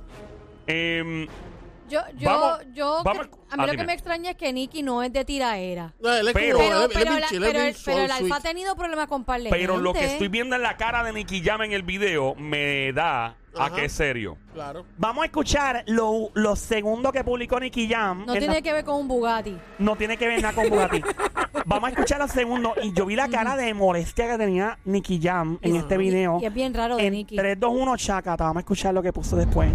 Yo, 1.88 2.00
yo, 2.18 2.28
Vamos- 2.30 2.58
yo. 2.74 3.02
vamos- 3.04 3.26
a 3.48 3.56
mí 3.56 3.62
ah, 3.62 3.66
lo 3.66 3.72
dime. 3.72 3.76
que 3.76 3.86
me 3.86 3.92
extraña 3.92 4.30
es 4.30 4.36
que 4.36 4.52
Nicky 4.52 4.82
no 4.82 5.02
es 5.02 5.12
de 5.12 5.24
tiraera. 5.24 5.92
No, 6.00 6.12
él 6.12 6.26
es 6.28 6.34
Pero- 6.34 6.60
él- 6.60 6.68
la- 6.70 6.84
el, 6.84 7.40
pero 7.40 7.60
el 7.60 7.74
soul 7.74 8.10
Alfa 8.10 8.36
ha 8.36 8.40
tenido 8.40 8.74
problemas 8.74 9.06
con 9.06 9.24
par 9.24 9.40
de 9.40 9.50
pero 9.50 9.76
lo 9.78 9.92
que 9.92 10.04
estoy 10.04 10.28
viendo 10.28 10.56
en 10.56 10.62
la 10.62 10.76
cara 10.76 11.04
de 11.04 11.12
Nicky 11.12 11.42
Jam 11.42 11.62
en 11.62 11.72
el 11.72 11.82
video 11.82 12.34
me 12.34 12.92
da 12.92 13.36
a 13.58 13.70
que 13.72 13.84
es 13.86 13.92
serio. 13.92 14.36
Claro. 14.52 14.84
Vamos 14.98 15.22
a 15.22 15.26
escuchar 15.26 15.84
lo, 15.86 16.30
lo 16.34 16.56
segundo 16.56 17.10
que 17.12 17.22
publicó 17.24 17.58
Nicky 17.60 17.88
Jam. 17.88 18.26
No 18.26 18.32
en 18.34 18.38
tiene 18.40 18.54
la- 18.54 18.62
que 18.62 18.72
ver 18.72 18.84
con 18.84 18.96
un 18.96 19.08
Bugatti. 19.08 19.56
no 19.78 19.96
tiene 19.96 20.16
que 20.16 20.26
ver 20.26 20.42
nada 20.42 20.54
con 20.54 20.68
Bugatti. 20.68 21.00
Vamos 21.66 21.88
a 21.88 21.92
escuchar 21.92 22.18
lo 22.18 22.28
segundo. 22.28 22.74
Y 22.82 22.92
yo 22.92 23.06
vi 23.06 23.16
la 23.16 23.28
cara 23.28 23.56
de 23.56 23.72
molestia 23.74 24.28
que 24.30 24.36
tenía 24.38 24.78
Nicky 24.84 25.20
Jam 25.22 25.58
en 25.62 25.76
Y- 25.76 25.78
este 25.78 25.96
video. 25.96 26.38
Y 26.42 26.46
es 26.46 26.52
bien 26.54 26.74
raro 26.74 26.96
de 26.96 27.06
En 27.06 27.12
Nicky. 27.12 27.36
3, 27.36 27.58
2, 27.58 27.72
1, 27.74 27.96
chacata. 27.96 28.44
Vamos 28.44 28.56
a 28.58 28.60
escuchar 28.60 28.92
lo 28.92 29.02
que 29.02 29.12
puso 29.12 29.36
después. 29.36 29.70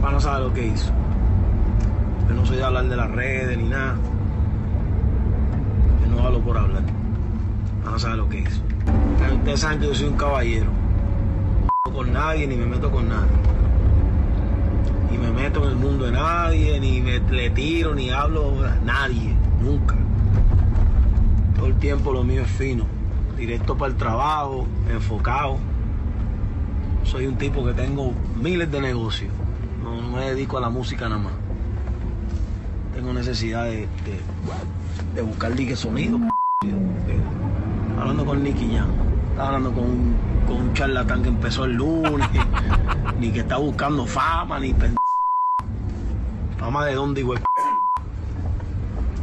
Para 0.00 0.12
no 0.14 0.20
saber 0.20 0.46
lo 0.48 0.54
que 0.54 0.64
hizo. 0.66 0.90
Yo 2.30 2.36
no 2.36 2.46
soy 2.46 2.58
de 2.58 2.62
hablar 2.62 2.88
de 2.88 2.94
las 2.94 3.10
redes 3.10 3.58
ni 3.58 3.64
nada. 3.64 3.96
Yo 6.00 6.14
no 6.14 6.24
hablo 6.24 6.38
por 6.38 6.56
hablar. 6.56 6.84
No 7.84 7.98
saber 7.98 8.18
lo 8.18 8.28
que 8.28 8.38
hizo. 8.38 8.62
Ustedes 9.34 9.58
saben 9.58 9.80
que 9.80 9.86
yo 9.88 9.94
soy 9.96 10.06
un 10.06 10.16
caballero. 10.16 10.70
No 11.84 11.92
con 11.92 12.12
nadie 12.12 12.46
ni 12.46 12.54
me 12.54 12.66
meto 12.66 12.88
con 12.88 13.08
nadie. 13.08 13.32
Ni 15.10 15.18
me 15.18 15.32
meto 15.32 15.64
en 15.64 15.70
el 15.70 15.76
mundo 15.76 16.04
de 16.04 16.12
nadie, 16.12 16.78
ni 16.78 17.00
me 17.00 17.18
le 17.18 17.50
tiro, 17.50 17.96
ni 17.96 18.10
hablo 18.10 18.64
a 18.64 18.76
nadie. 18.84 19.34
Nunca. 19.60 19.96
Todo 21.56 21.66
el 21.66 21.74
tiempo 21.80 22.12
lo 22.12 22.22
mío 22.22 22.42
es 22.42 22.50
fino. 22.52 22.84
Directo 23.36 23.76
para 23.76 23.90
el 23.90 23.98
trabajo, 23.98 24.68
enfocado. 24.88 25.56
Soy 27.02 27.26
un 27.26 27.34
tipo 27.34 27.64
que 27.64 27.72
tengo 27.72 28.12
miles 28.40 28.70
de 28.70 28.80
negocios. 28.80 29.32
No 29.82 30.00
me 30.16 30.26
dedico 30.26 30.58
a 30.58 30.60
la 30.60 30.70
música 30.70 31.08
nada 31.08 31.22
más. 31.22 31.39
Tengo 32.94 33.12
necesidad 33.12 33.64
de, 33.64 33.86
de, 34.04 34.20
de 35.14 35.22
buscar 35.22 35.52
sonido. 35.76 36.18
De- 36.62 38.00
hablando 38.00 38.24
con 38.24 38.42
Nicky 38.42 38.74
Jam. 38.76 38.88
Estaba 39.30 39.48
hablando 39.48 39.72
con 39.72 39.84
un, 39.84 40.16
con 40.46 40.56
un 40.56 40.74
charlatán 40.74 41.22
que 41.22 41.28
empezó 41.28 41.64
el 41.64 41.74
lunes. 41.74 42.28
ni 43.20 43.30
que 43.30 43.40
está 43.40 43.56
buscando 43.58 44.06
fama, 44.06 44.58
ni. 44.58 44.74
Fama 46.58 46.84
de 46.86 46.94
dónde, 46.94 47.22
güey. 47.22 47.38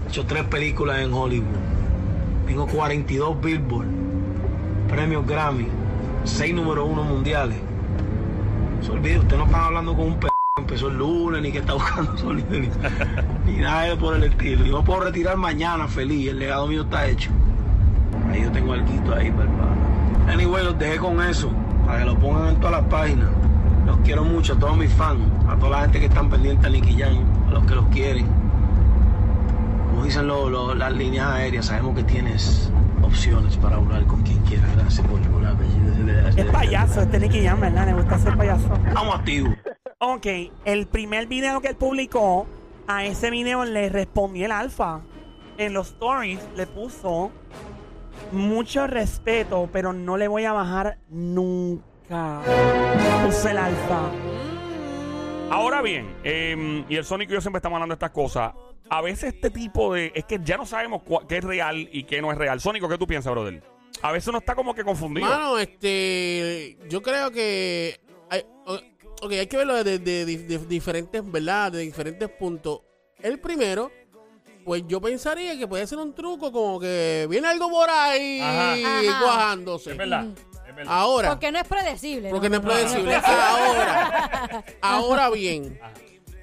He 0.05 0.09
hecho 0.09 0.25
tres 0.25 0.43
películas 0.45 0.99
en 0.99 1.13
Hollywood. 1.13 1.47
Tengo 2.47 2.65
42 2.67 3.41
Billboard. 3.41 3.87
Premios 4.87 5.27
Grammy. 5.27 5.67
Seis 6.23 6.53
número 6.53 6.85
uno 6.85 7.03
mundiales. 7.03 7.57
Se 8.81 8.91
olvide, 8.91 9.19
usted 9.19 9.37
no 9.37 9.45
está 9.45 9.65
hablando 9.65 9.95
con 9.95 10.05
un 10.07 10.19
p 10.19 10.27
que 10.27 10.36
empezó 10.57 10.87
el 10.89 10.97
lunes, 10.97 11.41
ni 11.41 11.51
que 11.51 11.59
está 11.59 11.73
buscando 11.73 12.17
sonido, 12.17 12.47
ni, 12.51 12.69
ni 13.51 13.57
nada 13.59 13.83
de 13.83 13.95
por 13.95 14.15
el 14.15 14.23
estilo. 14.23 14.65
Yo 14.65 14.79
me 14.79 14.83
puedo 14.85 15.01
retirar 15.01 15.37
mañana 15.37 15.87
feliz, 15.87 16.29
el 16.29 16.39
legado 16.39 16.67
mío 16.67 16.81
está 16.83 17.07
hecho. 17.07 17.29
Ahí 18.31 18.41
yo 18.43 18.51
tengo 18.51 18.73
algo 18.73 18.87
ahí, 19.15 19.29
¿verdad? 19.31 20.33
Anyway, 20.33 20.63
los 20.63 20.77
dejé 20.77 20.97
con 20.97 21.21
eso, 21.21 21.49
para 21.85 21.99
que 21.99 22.05
lo 22.05 22.17
pongan 22.19 22.49
en 22.49 22.55
todas 22.59 22.81
las 22.81 22.89
páginas. 22.91 23.29
Los 23.85 23.97
quiero 23.99 24.25
mucho, 24.25 24.53
a 24.53 24.59
todos 24.59 24.75
mis 24.77 24.91
fans, 24.91 25.21
a 25.47 25.55
toda 25.55 25.69
la 25.71 25.81
gente 25.83 25.99
que 26.01 26.05
están 26.07 26.29
pendientes 26.29 26.65
a 26.65 26.69
Nicky 26.69 26.97
Jam, 27.01 27.23
a 27.47 27.51
los 27.51 27.63
que 27.63 27.75
los 27.75 27.85
quieren. 27.87 28.25
Como 29.89 30.03
dicen 30.03 30.27
lo- 30.27 30.49
lo- 30.49 30.75
las 30.75 30.91
líneas 30.93 31.27
aéreas, 31.27 31.65
sabemos 31.67 31.95
que 31.95 32.03
tienes 32.03 32.69
opciones 33.01 33.55
para 33.57 33.77
hablar 33.77 34.03
con 34.05 34.21
quien 34.23 34.39
quiera. 34.39 34.67
Gracias 34.75 35.07
por, 35.07 35.19
la 35.41 35.55
Es 36.35 36.45
payaso 36.51 37.01
este 37.01 37.19
Nicky 37.19 37.45
Jam, 37.45 37.61
¿verdad? 37.61 37.85
Le 37.85 37.93
gusta 37.93 38.17
ser 38.19 38.35
payaso. 38.35 38.67
Estamos 38.87 39.15
activos. 39.15 39.53
Ok, 40.09 40.25
el 40.63 40.87
primer 40.87 41.27
video 41.27 41.59
que 41.59 41.67
él 41.67 41.75
publicó, 41.75 42.47
a 42.87 43.03
ese 43.03 43.29
video 43.29 43.65
le 43.65 43.89
respondió 43.89 44.45
el 44.45 44.53
alfa. 44.53 45.01
En 45.57 45.73
los 45.73 45.87
stories 45.89 46.39
le 46.55 46.65
puso 46.65 47.29
mucho 48.31 48.87
respeto, 48.87 49.67
pero 49.73 49.91
no 49.91 50.15
le 50.15 50.29
voy 50.29 50.45
a 50.45 50.53
bajar 50.53 50.97
nunca. 51.09 52.39
Puso 53.25 53.49
el 53.49 53.57
alfa. 53.57 54.09
Ahora 55.49 55.81
bien, 55.81 56.15
eh, 56.23 56.85
y 56.87 56.95
el 56.95 57.03
Sonic 57.03 57.29
y 57.29 57.33
yo 57.33 57.41
siempre 57.41 57.57
estamos 57.57 57.75
hablando 57.75 57.93
de 57.93 57.97
estas 57.97 58.11
cosas. 58.11 58.53
A 58.89 59.01
veces 59.01 59.33
este 59.33 59.49
tipo 59.49 59.93
de. 59.93 60.13
Es 60.15 60.23
que 60.23 60.39
ya 60.41 60.55
no 60.55 60.65
sabemos 60.65 61.01
qué 61.27 61.39
es 61.39 61.43
real 61.43 61.89
y 61.91 62.03
qué 62.03 62.21
no 62.21 62.31
es 62.31 62.37
real. 62.37 62.61
Sónico, 62.61 62.87
¿qué 62.87 62.97
tú 62.97 63.07
piensas, 63.07 63.33
brother? 63.33 63.61
A 64.01 64.13
veces 64.13 64.29
uno 64.29 64.37
está 64.37 64.55
como 64.55 64.73
que 64.73 64.85
confundido. 64.85 65.27
Mano, 65.27 65.57
este, 65.59 66.77
yo 66.87 67.01
creo 67.01 67.29
que 67.31 68.06
ok, 69.21 69.31
hay 69.31 69.47
que 69.47 69.57
verlo 69.57 69.83
de, 69.83 69.99
de- 69.99 70.25
de- 70.25 70.37
de 70.37 70.57
diferentes, 70.59 71.31
¿verdad? 71.31 71.71
De 71.71 71.79
diferentes 71.79 72.29
puntos. 72.29 72.81
El 73.21 73.39
primero, 73.39 73.91
pues 74.65 74.83
yo 74.87 74.99
pensaría 75.01 75.57
que 75.57 75.67
puede 75.67 75.87
ser 75.87 75.97
un 75.97 76.13
truco 76.13 76.51
como 76.51 76.79
que 76.79 77.25
viene 77.29 77.47
algo 77.47 77.69
por 77.69 77.89
ahí 77.89 78.39
Ajá. 78.41 78.73
Ajá. 78.73 79.19
cuajándose. 79.23 79.91
es 79.91 79.97
verdad. 79.97 80.25
Es 80.67 80.75
verdad. 80.75 80.93
Ahora, 80.93 81.29
Porque 81.29 81.51
no 81.51 81.59
es 81.59 81.67
predecible. 81.67 82.29
porque 82.29 82.49
no 82.49 82.57
es 82.57 82.63
no, 82.63 82.69
predecible. 82.69 83.15
Ahora, 83.15 84.63
ahora 84.81 85.29
bien, 85.31 85.79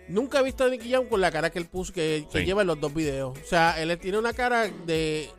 nunca 0.08 0.40
he 0.40 0.42
visto 0.42 0.64
a 0.64 0.68
Nicky 0.68 0.90
Jam 0.90 1.06
con 1.06 1.20
la 1.20 1.30
cara 1.30 1.50
que 1.50 1.58
él 1.58 1.66
puso, 1.66 1.92
que, 1.92 2.26
que 2.32 2.40
Sí. 2.40 2.44
lleva 2.44 2.62
en 2.62 2.68
los 2.68 2.80
dos 2.80 2.92
videos. 2.94 3.38
O 3.38 3.46
sea, 3.46 3.80
él 3.80 3.96
tiene 3.98 4.18
una 4.18 4.32
cara 4.32 4.66
de 4.86 5.30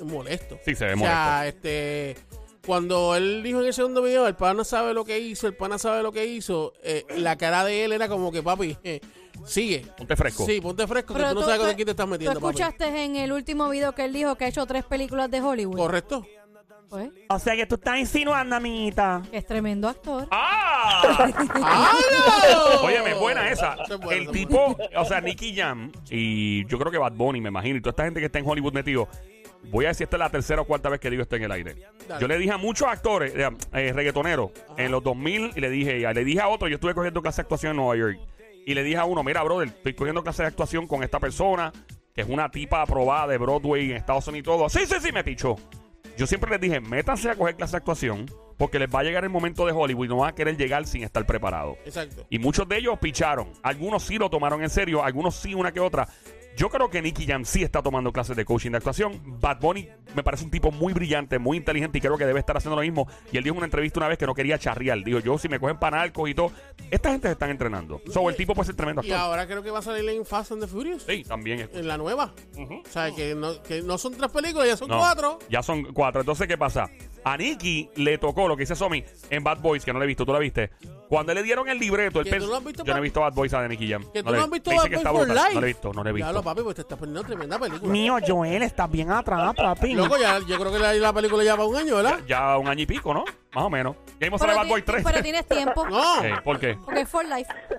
molesto. 0.00 0.58
Sí, 0.64 0.74
se 0.74 0.84
ve 0.86 0.94
O 0.94 0.98
sea, 0.98 1.46
este. 1.46 2.16
Cuando 2.64 3.16
él 3.16 3.42
dijo 3.42 3.60
en 3.60 3.66
el 3.66 3.74
segundo 3.74 4.02
video, 4.02 4.26
el 4.28 4.34
pana 4.36 4.62
sabe 4.64 4.94
lo 4.94 5.04
que 5.04 5.18
hizo, 5.18 5.46
el 5.48 5.54
pana 5.54 5.78
sabe 5.78 6.02
lo 6.02 6.12
que 6.12 6.26
hizo, 6.26 6.72
eh, 6.84 7.04
la 7.16 7.36
cara 7.36 7.64
de 7.64 7.84
él 7.84 7.92
era 7.92 8.08
como 8.08 8.30
que, 8.30 8.42
papi, 8.42 8.76
eh, 8.84 9.00
sigue. 9.46 9.84
Ponte 9.96 10.14
fresco. 10.14 10.46
Sí, 10.46 10.60
ponte 10.60 10.86
fresco, 10.86 11.12
que 11.14 11.20
Pero 11.20 11.34
tú 11.34 11.40
no 11.40 11.46
sabes 11.46 11.58
tú- 11.60 11.66
con 11.66 11.74
quién 11.74 11.86
te 11.86 11.90
estás 11.90 12.06
¿Tú 12.06 12.10
metiendo, 12.12 12.40
papi. 12.40 12.60
escuchaste 12.60 13.04
en 13.04 13.16
el 13.16 13.32
último 13.32 13.68
video 13.68 13.92
que 13.94 14.04
él 14.04 14.12
dijo 14.12 14.36
que 14.36 14.44
ha 14.44 14.48
hecho 14.48 14.64
tres 14.66 14.84
películas 14.84 15.28
de 15.30 15.40
Hollywood? 15.40 15.76
¿Correcto? 15.76 16.24
Pues, 16.88 17.10
O 17.30 17.38
sea 17.38 17.56
que 17.56 17.64
tú 17.66 17.76
estás 17.76 17.98
insinuando, 17.98 18.54
amiguita. 18.54 19.22
que 19.30 19.38
es 19.38 19.46
tremendo 19.46 19.88
actor. 19.88 20.28
¡Ah! 20.30 21.32
¡Hala! 21.54 22.80
Óyeme, 22.82 23.14
buena 23.14 23.50
esa. 23.50 23.74
Esa 23.84 23.94
es 23.94 24.00
buena, 24.00 24.20
El 24.22 24.30
tipo, 24.30 24.76
o 24.96 25.04
sea, 25.06 25.20
Nicky 25.20 25.56
Jam 25.56 25.90
y 26.10 26.66
yo 26.66 26.78
creo 26.78 26.92
que 26.92 26.98
Bad 26.98 27.12
Bunny, 27.14 27.40
me 27.40 27.48
imagino, 27.48 27.78
y 27.78 27.80
toda 27.80 27.90
esta 27.92 28.04
gente 28.04 28.20
que 28.20 28.26
está 28.26 28.38
en 28.38 28.46
Hollywood 28.48 28.74
metido. 28.74 29.08
Voy 29.70 29.84
a 29.84 29.88
decir, 29.88 30.04
esta 30.04 30.16
es 30.16 30.20
la 30.20 30.30
tercera 30.30 30.62
o 30.62 30.64
cuarta 30.64 30.88
vez 30.88 31.00
que 31.00 31.10
digo 31.10 31.22
esto 31.22 31.36
en 31.36 31.44
el 31.44 31.52
aire. 31.52 31.76
Dale. 32.08 32.20
Yo 32.20 32.28
le 32.28 32.38
dije 32.38 32.52
a 32.52 32.58
muchos 32.58 32.88
actores, 32.88 33.32
eh, 33.34 33.48
eh, 33.72 33.92
reggaetoneros, 33.92 34.50
en 34.76 34.90
los 34.90 35.02
2000, 35.02 35.52
y 35.54 35.60
le 35.60 35.70
dije, 35.70 36.12
le 36.12 36.24
dije 36.24 36.40
a 36.40 36.48
otro, 36.48 36.68
yo 36.68 36.74
estuve 36.74 36.94
cogiendo 36.94 37.22
clase 37.22 37.36
de 37.36 37.42
actuación 37.42 37.70
en 37.70 37.76
Nueva 37.76 37.96
York, 37.96 38.18
y 38.66 38.74
le 38.74 38.82
dije 38.82 38.98
a 38.98 39.04
uno, 39.04 39.22
mira, 39.22 39.42
brother, 39.42 39.68
estoy 39.68 39.94
cogiendo 39.94 40.22
clase 40.22 40.42
de 40.42 40.48
actuación 40.48 40.86
con 40.86 41.02
esta 41.02 41.18
persona, 41.20 41.72
que 42.14 42.20
es 42.20 42.28
una 42.28 42.50
tipa 42.50 42.82
aprobada 42.82 43.28
de 43.28 43.38
Broadway 43.38 43.90
en 43.90 43.96
Estados 43.96 44.26
Unidos 44.28 44.42
y 44.42 44.44
todo. 44.44 44.68
Sí, 44.68 44.80
sí, 44.86 44.96
sí, 45.00 45.12
me 45.12 45.24
pichó. 45.24 45.56
Yo 46.16 46.26
siempre 46.26 46.50
les 46.50 46.60
dije, 46.60 46.80
métanse 46.80 47.30
a 47.30 47.34
coger 47.34 47.56
clase 47.56 47.72
de 47.72 47.76
actuación, 47.78 48.26
porque 48.58 48.78
les 48.78 48.88
va 48.88 49.00
a 49.00 49.02
llegar 49.02 49.24
el 49.24 49.30
momento 49.30 49.66
de 49.66 49.72
Hollywood 49.72 50.04
y 50.04 50.08
no 50.08 50.16
van 50.18 50.30
a 50.30 50.34
querer 50.34 50.56
llegar 50.56 50.86
sin 50.86 51.02
estar 51.02 51.24
preparados. 51.26 51.78
Exacto. 51.84 52.26
Y 52.28 52.38
muchos 52.38 52.68
de 52.68 52.78
ellos 52.78 52.98
picharon. 53.00 53.50
Algunos 53.62 54.04
sí 54.04 54.18
lo 54.18 54.28
tomaron 54.28 54.62
en 54.62 54.70
serio, 54.70 55.02
algunos 55.02 55.34
sí, 55.36 55.54
una 55.54 55.72
que 55.72 55.80
otra. 55.80 56.06
Yo 56.56 56.68
creo 56.68 56.90
que 56.90 57.00
Nicky 57.00 57.26
Jam 57.26 57.44
sí 57.44 57.62
está 57.62 57.82
tomando 57.82 58.12
clases 58.12 58.36
de 58.36 58.44
coaching 58.44 58.70
de 58.72 58.76
actuación. 58.76 59.20
Bad 59.40 59.58
Bunny 59.60 59.88
me 60.14 60.22
parece 60.22 60.44
un 60.44 60.50
tipo 60.50 60.70
muy 60.70 60.92
brillante, 60.92 61.38
muy 61.38 61.56
inteligente 61.56 61.98
y 61.98 62.00
creo 62.00 62.18
que 62.18 62.26
debe 62.26 62.40
estar 62.40 62.56
haciendo 62.56 62.76
lo 62.76 62.82
mismo. 62.82 63.08
Y 63.32 63.38
él 63.38 63.44
dijo 63.44 63.54
en 63.54 63.58
una 63.58 63.66
entrevista 63.66 64.00
una 64.00 64.08
vez 64.08 64.18
que 64.18 64.26
no 64.26 64.34
quería 64.34 64.58
charrear. 64.58 65.02
Dijo, 65.02 65.18
yo 65.20 65.38
si 65.38 65.48
me 65.48 65.58
cogen 65.58 65.78
panalcos 65.78 66.28
y 66.28 66.34
todo, 66.34 66.52
esta 66.90 67.10
gente 67.10 67.28
se 67.28 67.32
están 67.32 67.50
entrenando. 67.50 68.00
So, 68.12 68.28
el 68.28 68.36
tipo 68.36 68.54
puede 68.54 68.66
ser 68.66 68.76
tremendo 68.76 69.02
Y 69.02 69.10
actor. 69.10 69.18
ahora 69.26 69.46
creo 69.46 69.62
que 69.62 69.70
va 69.70 69.78
a 69.78 69.82
salir 69.82 70.08
en 70.10 70.26
Fast 70.26 70.52
and 70.52 70.60
the 70.60 70.66
Furious. 70.68 71.04
Sí, 71.04 71.24
también. 71.24 71.70
En 71.72 71.88
la 71.88 71.96
nueva. 71.96 72.32
O 72.58 72.88
sea, 72.90 73.10
que 73.14 73.34
no, 73.34 73.62
que 73.62 73.80
no 73.82 73.96
son 73.96 74.14
tres 74.14 74.30
películas, 74.30 74.68
ya 74.68 74.76
son 74.76 74.88
No, 74.88 74.98
cuatro. 74.98 75.38
Ya 75.48 75.62
son 75.62 75.84
cuatro. 75.92 76.20
Entonces, 76.20 76.46
¿qué 76.46 76.58
pasa? 76.58 76.88
A 77.24 77.36
Nicky 77.36 77.88
le 77.96 78.18
tocó 78.18 78.48
lo 78.48 78.56
que 78.56 78.62
dice 78.62 78.74
Somi 78.74 79.04
en 79.30 79.44
Bad 79.44 79.58
Boys, 79.60 79.84
que 79.84 79.92
no 79.92 79.98
le 80.00 80.04
he 80.04 80.08
visto, 80.08 80.26
tú 80.26 80.32
la 80.32 80.38
viste. 80.40 80.70
Cuando 81.08 81.32
le 81.34 81.42
dieron 81.42 81.68
el 81.68 81.78
libreto, 81.78 82.18
él 82.20 82.24
¿Que 82.24 82.30
tú 82.30 82.36
pensó. 82.36 82.48
no 82.50 82.56
has 82.56 82.64
visto, 82.64 82.84
yo 82.84 82.92
no 82.92 82.98
he 82.98 83.02
visto 83.02 83.20
Bad 83.20 83.32
Boys 83.34 83.52
a 83.54 83.60
de 83.62 83.68
Nicky 83.68 83.88
Jam. 83.90 84.02
Que 84.12 84.22
No 84.22 84.24
tú 84.28 84.32
le- 84.32 84.38
no 84.38 84.44
has 84.44 84.50
visto 84.50 84.70
Bad 84.70 84.82
que 84.84 84.88
Boy 84.88 84.96
está 84.98 85.10
for 85.12 85.26
brutal. 85.26 85.36
Life. 85.36 85.54
No 85.54 85.60
lo 85.60 85.66
he 85.66 85.68
visto, 85.68 85.92
no 85.92 86.02
lo 86.04 86.10
he 86.10 86.12
visto. 86.12 86.26
Ya 86.28 86.32
lo, 86.32 86.42
papi, 86.42 86.62
pues 86.62 86.74
te 86.74 86.80
estás 86.82 86.98
perdiendo 86.98 87.22
tremenda 87.24 87.58
película. 87.58 87.92
Mío, 87.92 88.16
Joel, 88.26 88.62
estás 88.62 88.90
bien 88.90 89.10
atrás, 89.12 89.54
papi. 89.54 89.92
Loco, 89.94 90.16
ya, 90.18 90.38
yo 90.40 90.58
creo 90.58 90.72
que 90.72 90.78
la, 90.78 90.94
la 90.94 91.12
película 91.12 91.44
ya 91.44 91.54
va 91.54 91.64
un 91.66 91.76
año, 91.76 91.96
¿verdad? 91.96 92.18
Ya 92.26 92.56
un 92.58 92.66
año 92.68 92.82
y 92.82 92.86
pico, 92.86 93.12
¿no? 93.14 93.24
Más 93.54 93.64
o 93.64 93.70
menos. 93.70 93.94
Ya 94.20 94.26
hemos 94.26 94.40
sale 94.40 94.54
Bad 94.54 94.66
Boy 94.66 94.80
ti- 94.82 94.86
3. 94.92 95.04
pero 95.04 95.22
tienes 95.22 95.46
tiempo. 95.46 95.86
No. 95.90 96.42
¿Por 96.42 96.58
qué? 96.58 96.76
Porque 96.84 97.00
es 97.02 97.08
for 97.08 97.24
life. 97.26 97.52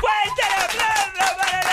¡Fuerte 0.00 0.42
el 0.46 0.64
aplauso 0.64 1.36
para 1.38 1.67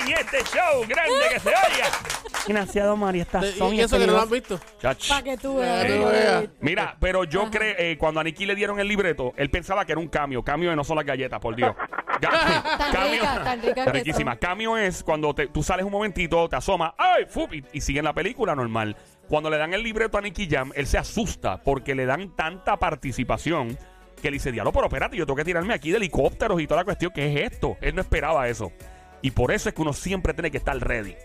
en 0.00 0.12
este 0.12 0.38
show 0.44 0.84
grande 0.88 1.14
que 1.34 1.40
se 1.40 1.48
oiga. 1.48 1.90
Gracias, 2.48 2.86
estás 3.14 3.42
De- 3.42 3.52
son 3.52 3.74
y 3.74 3.80
eso 3.80 3.98
que 3.98 4.06
no 4.06 4.12
lo 4.14 4.20
han 4.22 4.30
visto. 4.30 4.58
Chach. 4.80 5.08
Para 5.08 5.22
que 5.22 5.36
tú 5.36 5.56
veas. 5.58 6.44
Mira, 6.60 6.96
pero 7.00 7.24
yo 7.24 7.50
creo, 7.50 7.74
eh, 7.78 7.96
cuando 7.98 8.20
a 8.20 8.24
Nicky 8.24 8.46
le 8.46 8.54
dieron 8.54 8.80
el 8.80 8.88
libreto, 8.88 9.32
él 9.36 9.50
pensaba 9.50 9.84
que 9.84 9.92
era 9.92 10.00
un 10.00 10.08
cambio. 10.08 10.42
Cambio 10.42 10.70
de 10.70 10.76
no 10.76 10.84
son 10.84 10.96
las 10.96 11.04
galletas, 11.06 11.38
por 11.40 11.54
Dios. 11.54 11.74
Ga- 12.20 12.76
Tan 12.92 13.10
rica, 13.10 13.42
tan 13.44 13.62
rica 13.62 13.84
que 13.86 13.92
riquísima. 13.92 14.32
son. 14.32 14.38
Cambio 14.40 14.76
es 14.76 15.02
cuando 15.02 15.34
te- 15.34 15.46
tú 15.48 15.62
sales 15.62 15.84
un 15.86 15.92
momentito, 15.92 16.48
te 16.48 16.56
asomas, 16.56 16.92
¡ay! 16.98 17.24
fup, 17.28 17.52
y, 17.54 17.64
y 17.72 17.80
siguen 17.80 18.04
la 18.04 18.12
película 18.12 18.54
normal. 18.54 18.96
Cuando 19.28 19.48
le 19.48 19.56
dan 19.58 19.72
el 19.74 19.82
libreto 19.82 20.18
a 20.18 20.20
Nicky 20.20 20.48
Jam, 20.50 20.72
él 20.74 20.86
se 20.86 20.98
asusta 20.98 21.62
porque 21.62 21.94
le 21.94 22.04
dan 22.04 22.34
tanta 22.36 22.76
participación 22.78 23.78
que 24.20 24.30
le 24.30 24.34
dice, 24.34 24.52
diablo, 24.52 24.70
pero 24.72 24.86
espérate, 24.86 25.16
yo 25.16 25.24
tengo 25.24 25.36
que 25.36 25.44
tirarme 25.44 25.72
aquí 25.72 25.90
de 25.90 25.96
helicópteros 25.96 26.60
y 26.60 26.66
toda 26.66 26.80
la 26.80 26.84
cuestión. 26.84 27.10
¿Qué 27.14 27.32
es 27.44 27.52
esto? 27.52 27.78
Él 27.80 27.94
no 27.94 28.02
esperaba 28.02 28.48
eso. 28.48 28.70
Y 29.22 29.30
por 29.32 29.52
eso 29.52 29.68
es 29.68 29.74
que 29.74 29.82
uno 29.82 29.92
siempre 29.92 30.34
tiene 30.34 30.50
que 30.50 30.58
estar 30.58 30.76
ready 30.78 31.16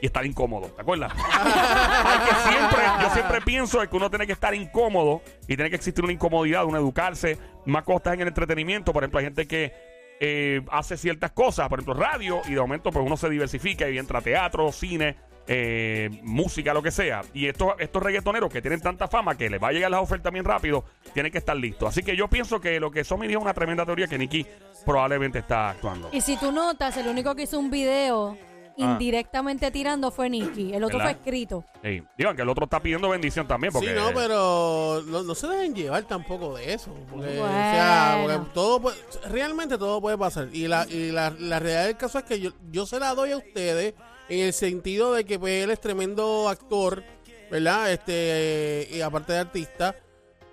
y 0.00 0.06
estar 0.06 0.26
incómodo, 0.26 0.66
¿te 0.68 0.82
acuerdas? 0.82 1.12
Hay 1.16 2.18
que 2.18 2.50
siempre, 2.50 2.82
yo 3.00 3.10
siempre 3.10 3.40
pienso 3.42 3.78
que 3.88 3.96
uno 3.96 4.10
tiene 4.10 4.26
que 4.26 4.32
estar 4.32 4.54
incómodo 4.54 5.22
y 5.42 5.54
tiene 5.54 5.70
que 5.70 5.76
existir 5.76 6.02
una 6.02 6.12
incomodidad, 6.12 6.64
uno 6.64 6.78
educarse, 6.78 7.38
más 7.66 7.84
cosas 7.84 8.14
en 8.14 8.22
el 8.22 8.28
entretenimiento. 8.28 8.92
Por 8.92 9.04
ejemplo, 9.04 9.20
hay 9.20 9.26
gente 9.26 9.46
que 9.46 9.91
eh, 10.20 10.62
hace 10.70 10.96
ciertas 10.96 11.32
cosas, 11.32 11.68
por 11.68 11.78
ejemplo, 11.78 11.94
radio, 11.94 12.40
y 12.46 12.54
de 12.54 12.60
momento 12.60 12.90
pues 12.90 13.04
uno 13.04 13.16
se 13.16 13.28
diversifica 13.28 13.88
y 13.88 13.98
entra 13.98 14.20
a 14.20 14.22
teatro, 14.22 14.70
cine, 14.72 15.16
eh, 15.46 16.08
música, 16.22 16.72
lo 16.72 16.82
que 16.82 16.90
sea. 16.90 17.22
Y 17.34 17.46
estos, 17.46 17.72
estos 17.78 18.02
reggaetoneros 18.02 18.52
que 18.52 18.62
tienen 18.62 18.80
tanta 18.80 19.08
fama 19.08 19.36
que 19.36 19.50
les 19.50 19.62
va 19.62 19.68
a 19.68 19.72
llegar 19.72 19.90
las 19.90 20.00
ofertas 20.00 20.32
bien 20.32 20.44
rápido, 20.44 20.84
tienen 21.14 21.32
que 21.32 21.38
estar 21.38 21.56
listos. 21.56 21.88
Así 21.88 22.02
que 22.02 22.16
yo 22.16 22.28
pienso 22.28 22.60
que 22.60 22.78
lo 22.78 22.90
que 22.90 23.04
Somi 23.04 23.26
dijo 23.26 23.40
es 23.40 23.44
una 23.44 23.54
tremenda 23.54 23.84
teoría 23.84 24.06
que 24.06 24.18
Nicky 24.18 24.46
probablemente 24.84 25.40
está 25.40 25.70
actuando. 25.70 26.08
Y 26.12 26.20
si 26.20 26.36
tú 26.36 26.52
notas, 26.52 26.96
el 26.96 27.08
único 27.08 27.34
que 27.34 27.42
hizo 27.42 27.58
un 27.58 27.70
video. 27.70 28.36
Indirectamente 28.76 29.70
tirando 29.70 30.10
fue 30.10 30.30
Nicky. 30.30 30.72
El 30.74 30.84
otro 30.84 30.98
¿Verdad? 30.98 31.12
fue 31.12 31.20
escrito. 31.20 31.64
Sí. 31.82 32.02
Digan 32.16 32.36
que 32.36 32.42
el 32.42 32.48
otro 32.48 32.64
está 32.64 32.80
pidiendo 32.80 33.08
bendición 33.08 33.46
también 33.46 33.72
porque... 33.72 33.88
Sí, 33.88 33.94
no, 33.94 34.12
pero 34.14 35.02
no, 35.06 35.22
no 35.22 35.34
se 35.34 35.46
deben 35.48 35.74
llevar 35.74 36.04
tampoco 36.04 36.56
de 36.56 36.74
eso. 36.74 36.94
Porque, 37.10 37.38
o 37.40 37.46
sea, 37.46 38.20
porque 38.22 38.40
todo 38.54 38.80
puede- 38.80 38.96
realmente 39.28 39.78
todo 39.78 40.00
puede 40.00 40.16
pasar. 40.18 40.48
Y 40.52 40.68
la, 40.68 40.86
y 40.88 41.10
la, 41.10 41.30
la 41.38 41.58
realidad 41.58 41.86
del 41.86 41.96
caso 41.96 42.18
es 42.18 42.24
que 42.24 42.40
yo, 42.40 42.50
yo 42.70 42.86
se 42.86 42.98
la 42.98 43.14
doy 43.14 43.32
a 43.32 43.36
ustedes 43.38 43.94
en 44.28 44.40
el 44.40 44.52
sentido 44.52 45.12
de 45.12 45.24
que 45.24 45.38
pues, 45.38 45.64
él 45.64 45.70
es 45.70 45.80
tremendo 45.80 46.48
actor, 46.48 47.02
¿verdad? 47.50 47.92
Este, 47.92 48.88
y 48.90 49.00
aparte 49.00 49.32
de 49.34 49.38
artista, 49.40 49.94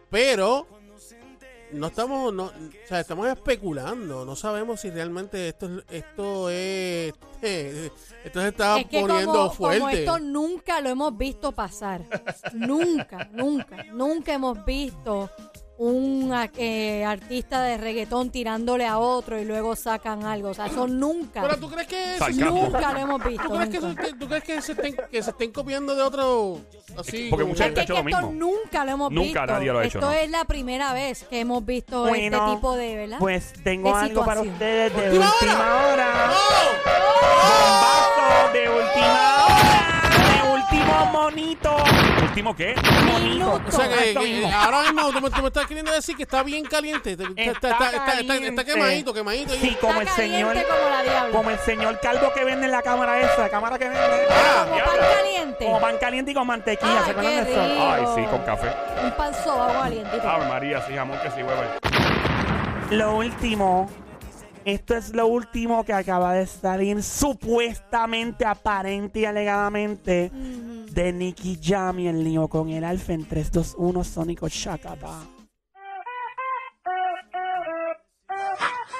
pero 0.09 0.67
no 1.71 1.87
estamos, 1.87 2.33
no, 2.33 2.45
o 2.45 2.51
sea, 2.87 2.99
estamos 3.01 3.27
especulando, 3.27 4.25
no 4.25 4.35
sabemos 4.35 4.81
si 4.81 4.89
realmente 4.89 5.49
esto, 5.49 5.67
es- 5.79 5.83
esto 5.89 6.49
es, 6.49 7.13
esto 8.23 8.41
se 8.41 8.47
está 8.47 8.79
es 8.79 8.87
que 8.87 9.01
poniendo 9.01 9.31
como, 9.33 9.51
fuerte. 9.51 9.79
como 9.79 9.89
esto 9.89 10.19
nunca 10.19 10.81
lo 10.81 10.89
hemos 10.89 11.17
visto 11.17 11.51
pasar. 11.51 12.01
nunca, 12.53 13.29
nunca, 13.31 13.83
nunca 13.93 14.33
hemos 14.33 14.65
visto 14.65 15.29
un 15.79 16.31
a- 16.33 16.51
eh, 16.57 17.03
artista 17.05 17.61
de 17.63 17.77
reggaetón 17.77 18.29
tirándole 18.29 18.85
a 18.85 18.99
otro 18.99 19.39
y 19.39 19.45
luego 19.45 19.75
sacan 19.75 20.25
algo. 20.25 20.49
O 20.49 20.53
sea, 20.53 20.67
eso 20.67 20.87
nunca. 20.87 21.41
Pero 21.41 21.57
tú 21.57 21.69
crees 21.69 21.87
que 21.87 22.15
eso-. 22.15 22.29
Nunca 22.29 22.93
lo 22.93 22.99
hemos 22.99 23.23
visto. 23.23 23.43
¿Tú 23.47 23.55
crees, 23.55 23.69
que 23.69 23.77
eso 23.77 23.87
nunca. 23.87 24.07
tú 24.19 24.27
crees 24.27 24.43
que 24.43 24.61
se 24.61 24.71
estén, 24.73 24.95
que 25.09 25.23
se 25.23 25.29
estén 25.31 25.51
copiando 25.51 25.95
de 25.95 26.01
otro 26.03 26.59
así? 26.97 27.27
Porque 27.29 27.45
mucha 27.45 27.63
gente 27.63 27.75
que, 27.75 27.79
ha 27.79 27.83
hecho 27.85 27.95
que 27.95 28.01
lo 28.03 28.09
esto 28.09 28.29
mismo. 28.31 28.45
nunca 28.63 28.85
lo 28.85 28.91
hemos 28.91 29.11
Nunca 29.11 29.23
visto. 29.41 29.45
nadie 29.53 29.71
lo 29.73 29.79
ha 29.79 29.85
hecho, 29.85 29.97
Esto 29.99 30.11
¿no? 30.11 30.17
es 30.17 30.29
la 30.29 30.43
primera 30.45 30.93
vez 30.93 31.23
que 31.23 31.39
hemos 31.39 31.65
visto 31.65 32.01
Bueno, 32.07 32.37
este 32.45 32.55
tipo 32.55 32.75
de, 32.75 32.95
¿verdad? 32.97 33.17
Pues 33.19 33.53
tengo 33.63 33.97
de 33.97 34.03
algo 34.03 34.25
para 34.25 34.41
ustedes 34.41 34.93
de 34.95 35.07
¡Última 35.09 35.31
última 35.41 35.87
hora. 35.87 36.31
¡Oh! 36.31 36.89
Bombazo 36.89 37.98
¿Último 42.29 42.55
qué? 42.55 42.75
Monito. 43.11 43.61
O 43.67 43.71
sea 43.71 43.89
que, 43.89 44.09
Esto 44.09 44.21
que 44.21 44.27
mismo. 44.27 44.51
ahora 44.55 44.81
mismo 44.83 45.11
tú 45.11 45.21
me, 45.21 45.29
tú 45.31 45.41
me 45.41 45.47
estás 45.47 45.65
queriendo 45.65 45.91
decir 45.91 46.15
que 46.15 46.23
está 46.23 46.43
bien 46.43 46.63
caliente. 46.65 47.11
Está, 47.13 47.23
está, 47.25 47.49
está, 47.51 47.69
está, 47.71 47.85
está- 47.87 48.05
caliente. 48.05 48.47
está 48.49 48.63
quemadito, 48.63 49.13
quemadito. 49.13 49.53
Sí, 49.55 49.75
como 49.81 49.99
el 50.01 50.07
Está 50.07 50.15
señor. 50.21 50.47
caliente 50.49 50.69
como 50.69 50.89
la 50.89 51.01
diabla. 51.03 51.31
Como 51.37 51.49
el 51.49 51.59
señor 51.59 51.99
calvo 51.99 52.31
que 52.33 52.43
vende 52.43 52.65
en 52.65 52.71
la 52.71 52.81
cámara 52.83 53.19
esa, 53.19 53.41
la 53.41 53.49
cámara 53.49 53.77
que 53.79 53.89
vende. 53.89 53.99
Como 54.27 54.75
diablo. 54.75 54.91
pan 54.93 55.09
caliente. 55.17 55.65
Como 55.65 55.79
pan 55.81 55.97
caliente 55.99 56.31
y 56.31 56.33
con 56.35 56.47
mantequilla, 56.47 56.97
Ay, 56.99 57.03
¿se 57.05 57.11
acuerdan 57.11 57.33
qué 57.33 57.43
de 57.43 57.51
eso? 57.51 57.67
rico. 57.67 57.89
Ay, 57.91 58.03
sí, 58.15 58.23
con 58.29 58.41
café. 58.43 58.67
Un 59.03 59.11
pan 59.11 59.33
sobao 59.43 59.73
calientito. 59.81 60.29
Ave 60.29 60.45
María, 60.47 60.85
sí, 60.87 60.93
jamón 60.95 61.17
que 61.21 61.31
sí, 61.31 61.41
hueve. 61.43 61.67
Lo 62.91 63.15
último, 63.15 63.89
esto 64.65 64.95
es 64.95 65.13
lo 65.13 65.27
último 65.27 65.83
que 65.83 65.93
acaba 65.93 66.33
de 66.33 66.45
salir 66.47 67.01
supuestamente, 67.03 68.45
aparente 68.45 69.19
y 69.19 69.25
alegadamente 69.25 70.31
de 70.31 71.13
Nicky 71.13 71.59
Jam 71.61 71.99
y 71.99 72.07
el 72.07 72.23
lío 72.23 72.47
con 72.47 72.69
el 72.69 72.83
Alfa 72.83 73.13
en 73.13 73.27
321 73.27 74.03
Sónico 74.03 74.49
Chacapa. 74.49 75.27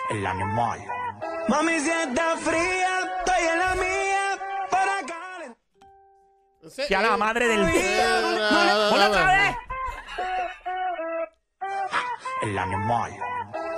El 0.10 0.26
animal. 0.26 0.80
Mami, 1.48 1.80
si 1.80 1.90
está 1.90 2.36
fría, 2.38 2.90
estoy 3.20 3.44
en 3.54 3.60
la 3.60 3.76
mía 3.76 4.40
para 4.70 4.94
calentar. 5.06 5.58
Que 6.88 6.96
a 6.96 7.02
la 7.02 7.18
madre 7.18 7.48
del... 7.48 7.62
¡Hola 7.62 8.90
¡Hola 8.92 9.10
otra 9.10 9.26
vez! 9.26 9.56
El 12.42 12.58
animal. 12.58 13.12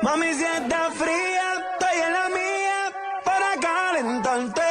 Mami, 0.04 0.34
si 0.34 0.44
está 0.44 0.92
fría, 0.92 1.41
estoy 1.92 2.08
en 2.08 2.14
la 2.14 2.30
mía 2.30 2.94
para 3.24 3.56
calentarte. 3.60 4.62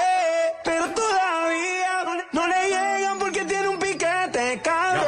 Pero 0.65 0.87
todavía 0.91 2.25
no 2.33 2.47
le 2.47 2.69
llegan 2.69 3.19
porque 3.19 3.45
tiene 3.45 3.69
un 3.69 3.79
piquete, 3.79 4.61
cabrón. 4.63 5.05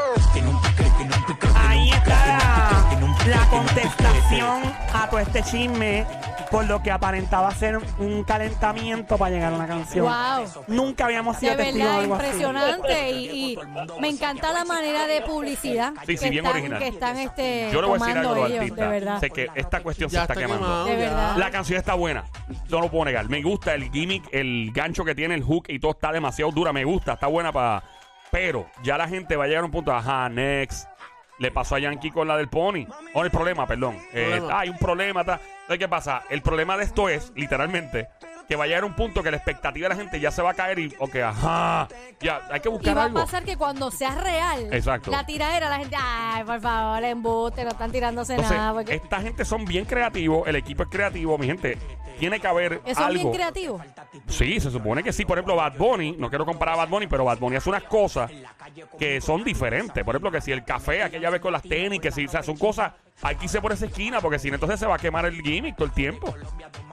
Ahí 1.55 1.91
está 1.91 3.07
la, 3.27 3.47
contestación 3.51 4.63
a 4.93 5.09
todo 5.09 5.21
este 5.21 5.43
chisme 5.43 6.07
por 6.53 6.67
lo 6.67 6.83
que 6.83 6.91
aparentaba 6.93 7.51
ser 7.53 7.79
un 7.99 8.23
calentamiento 8.25 9.17
para 9.19 9.31
llegar 9.35 9.53
a 9.53 9.57
una 9.57 9.67
canción. 9.67 10.05
Wow. 10.07 10.65
Nunca 10.69 11.07
habíamos 11.07 11.41
De 11.41 11.47
sido 11.49 11.57
testigos 11.57 11.79
de 11.79 11.83
verdad, 11.89 12.01
algo 12.03 12.15
así. 12.15 12.25
impresionante. 12.27 13.11
Y, 13.11 13.53
y 13.55 13.59
me 14.01 14.09
encanta 14.11 14.53
la 14.53 14.65
manera 14.65 15.07
de 15.07 15.23
publicidad 15.23 15.95
Sí, 16.07 16.17
sí, 16.19 16.25
que, 16.25 16.31
bien 16.31 16.45
están, 16.45 16.59
original. 16.61 16.79
que 16.79 16.89
están 16.89 17.19
este, 17.19 17.71
Yo 17.73 17.81
le 17.81 17.89
voy 17.89 17.99
a 18.01 18.05
decir 18.05 18.19
algo 18.19 18.47
ellos, 18.47 18.59
artistas. 18.59 18.79
de 18.79 18.87
verdad. 19.01 19.21
Sé 19.21 19.31
que 19.31 19.49
esta 19.55 19.81
cuestión 19.83 20.11
se 20.11 20.17
Ya 20.17 20.23
está, 20.23 20.35
está 20.35 20.43
quemando. 20.47 20.67
quemado. 20.67 20.85
De 20.85 20.97
verdad. 20.97 21.37
La 21.39 21.51
canción 21.51 21.79
está 21.79 21.95
buena. 21.95 22.25
No 22.69 22.81
lo 22.81 22.91
puedo 22.91 23.07
negar. 23.07 23.29
Me 23.29 23.43
gusta 23.43 23.75
el 23.75 23.91
gimmick, 23.91 24.29
el 24.33 24.71
gancho 24.75 25.05
que 25.05 25.15
tiene, 25.15 25.35
el 25.35 25.43
hook 25.43 25.65
y 25.69 25.79
todo 25.79 25.93
está 25.93 26.13
demasiado 26.13 26.53
dura. 26.53 26.73
Me 26.73 26.85
gusta, 26.85 27.15
está 27.15 27.27
buena 27.29 27.51
para. 27.51 27.83
Pero 28.31 28.67
ya 28.83 28.97
la 28.97 29.09
gente 29.09 29.37
va 29.37 29.45
a 29.45 29.47
llegar 29.47 29.63
a 29.63 29.67
un 29.67 29.73
punto. 29.73 29.93
Ajá, 29.93 30.29
next. 30.29 30.87
Le 31.43 31.51
pasó 31.51 31.75
a 31.75 31.81
Yankee 31.81 32.13
con 32.13 32.29
la 32.29 32.37
del 32.37 32.49
Pony. 32.49 32.87
O 33.15 33.25
el 33.25 33.31
problema, 33.33 33.67
perdón. 33.67 33.97
Eh, 34.13 34.27
Problema. 34.37 34.61
hay 34.61 34.69
un 34.69 34.79
problema. 34.79 35.25
ta- 35.25 35.41
Entonces, 35.63 35.79
¿qué 35.81 35.89
pasa? 35.89 36.23
El 36.31 36.41
problema 36.41 36.77
de 36.77 36.85
esto 36.85 37.09
es, 37.09 37.33
literalmente, 37.35 38.09
que 38.49 38.55
va 38.55 38.63
a 38.63 38.67
llegar 38.69 38.85
a 38.85 38.87
un 38.87 38.95
punto 38.95 39.25
que 39.25 39.31
la 39.33 39.39
expectativa 39.39 39.89
de 39.89 39.95
la 39.97 40.01
gente 40.01 40.21
ya 40.21 40.31
se 40.31 40.41
va 40.41 40.51
a 40.51 40.55
caer 40.55 40.79
y, 40.79 40.95
ok, 41.01 41.17
ajá. 41.17 41.89
Ya, 42.21 42.43
hay 42.49 42.61
que 42.61 42.69
Y 42.69 42.73
buscar 42.73 42.97
va 42.97 43.03
a 43.03 43.05
algo. 43.07 43.19
pasar 43.21 43.45
que 43.45 43.57
cuando 43.57 43.91
sea 43.91 44.15
real, 44.15 44.69
Exacto. 44.73 45.11
la 45.11 45.27
tiradera, 45.27 45.69
la 45.69 45.79
gente, 45.79 45.97
ay, 45.99 46.45
por 46.45 46.61
favor, 46.61 47.03
embuste, 47.03 47.65
no 47.65 47.71
están 47.71 47.91
tirándose 47.91 48.35
Entonces, 48.35 48.57
nada. 48.57 48.73
Porque 48.75 48.95
esta 48.95 49.21
gente 49.21 49.45
son 49.45 49.65
bien 49.65 49.85
creativos, 49.85 50.47
el 50.47 50.55
equipo 50.55 50.85
es 50.85 50.89
creativo, 50.91 51.37
mi 51.39 51.47
gente. 51.49 51.77
Tiene 52.19 52.41
que 52.41 52.47
haber 52.47 52.81
que 52.81 52.95
son 52.95 53.05
algo. 53.05 53.15
bien 53.15 53.33
creativos. 53.33 53.83
Sí, 54.27 54.61
se 54.61 54.71
supone 54.71 55.03
que 55.03 55.13
sí. 55.13 55.25
Por 55.25 55.39
ejemplo, 55.39 55.57
Bad 55.57 55.77
Bunny, 55.77 56.17
no 56.19 56.29
quiero 56.29 56.45
comparar 56.45 56.75
a 56.75 56.79
Bad 56.79 56.89
Bunny, 56.89 57.07
pero 57.07 57.25
Bad 57.25 57.39
Bunny 57.39 57.57
hace 57.57 57.69
unas 57.69 57.85
cosas 57.85 58.31
que 58.99 59.21
son 59.21 59.45
diferentes. 59.45 60.05
Por 60.05 60.15
ejemplo, 60.15 60.31
que 60.31 60.41
si 60.41 60.53
el 60.53 60.65
café, 60.65 61.03
aquella 61.03 61.31
vez 61.31 61.41
con 61.41 61.53
las 61.53 61.63
tenis, 61.63 62.01
que 62.01 62.11
si, 62.11 62.25
o 62.27 62.29
sea, 62.29 62.43
son 62.43 62.57
cosas, 62.57 62.93
aquí 63.23 63.49
se 63.49 63.61
por 63.61 63.73
esa 63.73 63.87
esquina, 63.87 64.21
porque 64.21 64.39
si 64.39 64.49
no, 64.49 64.55
entonces 64.55 64.79
se 64.81 64.87
va 64.87 64.97
a 64.97 64.99
quemar 64.99 65.25
el 65.27 65.41
gimmick 65.43 65.77
todo 65.77 65.87
el 65.87 65.93
tiempo. 65.93 66.35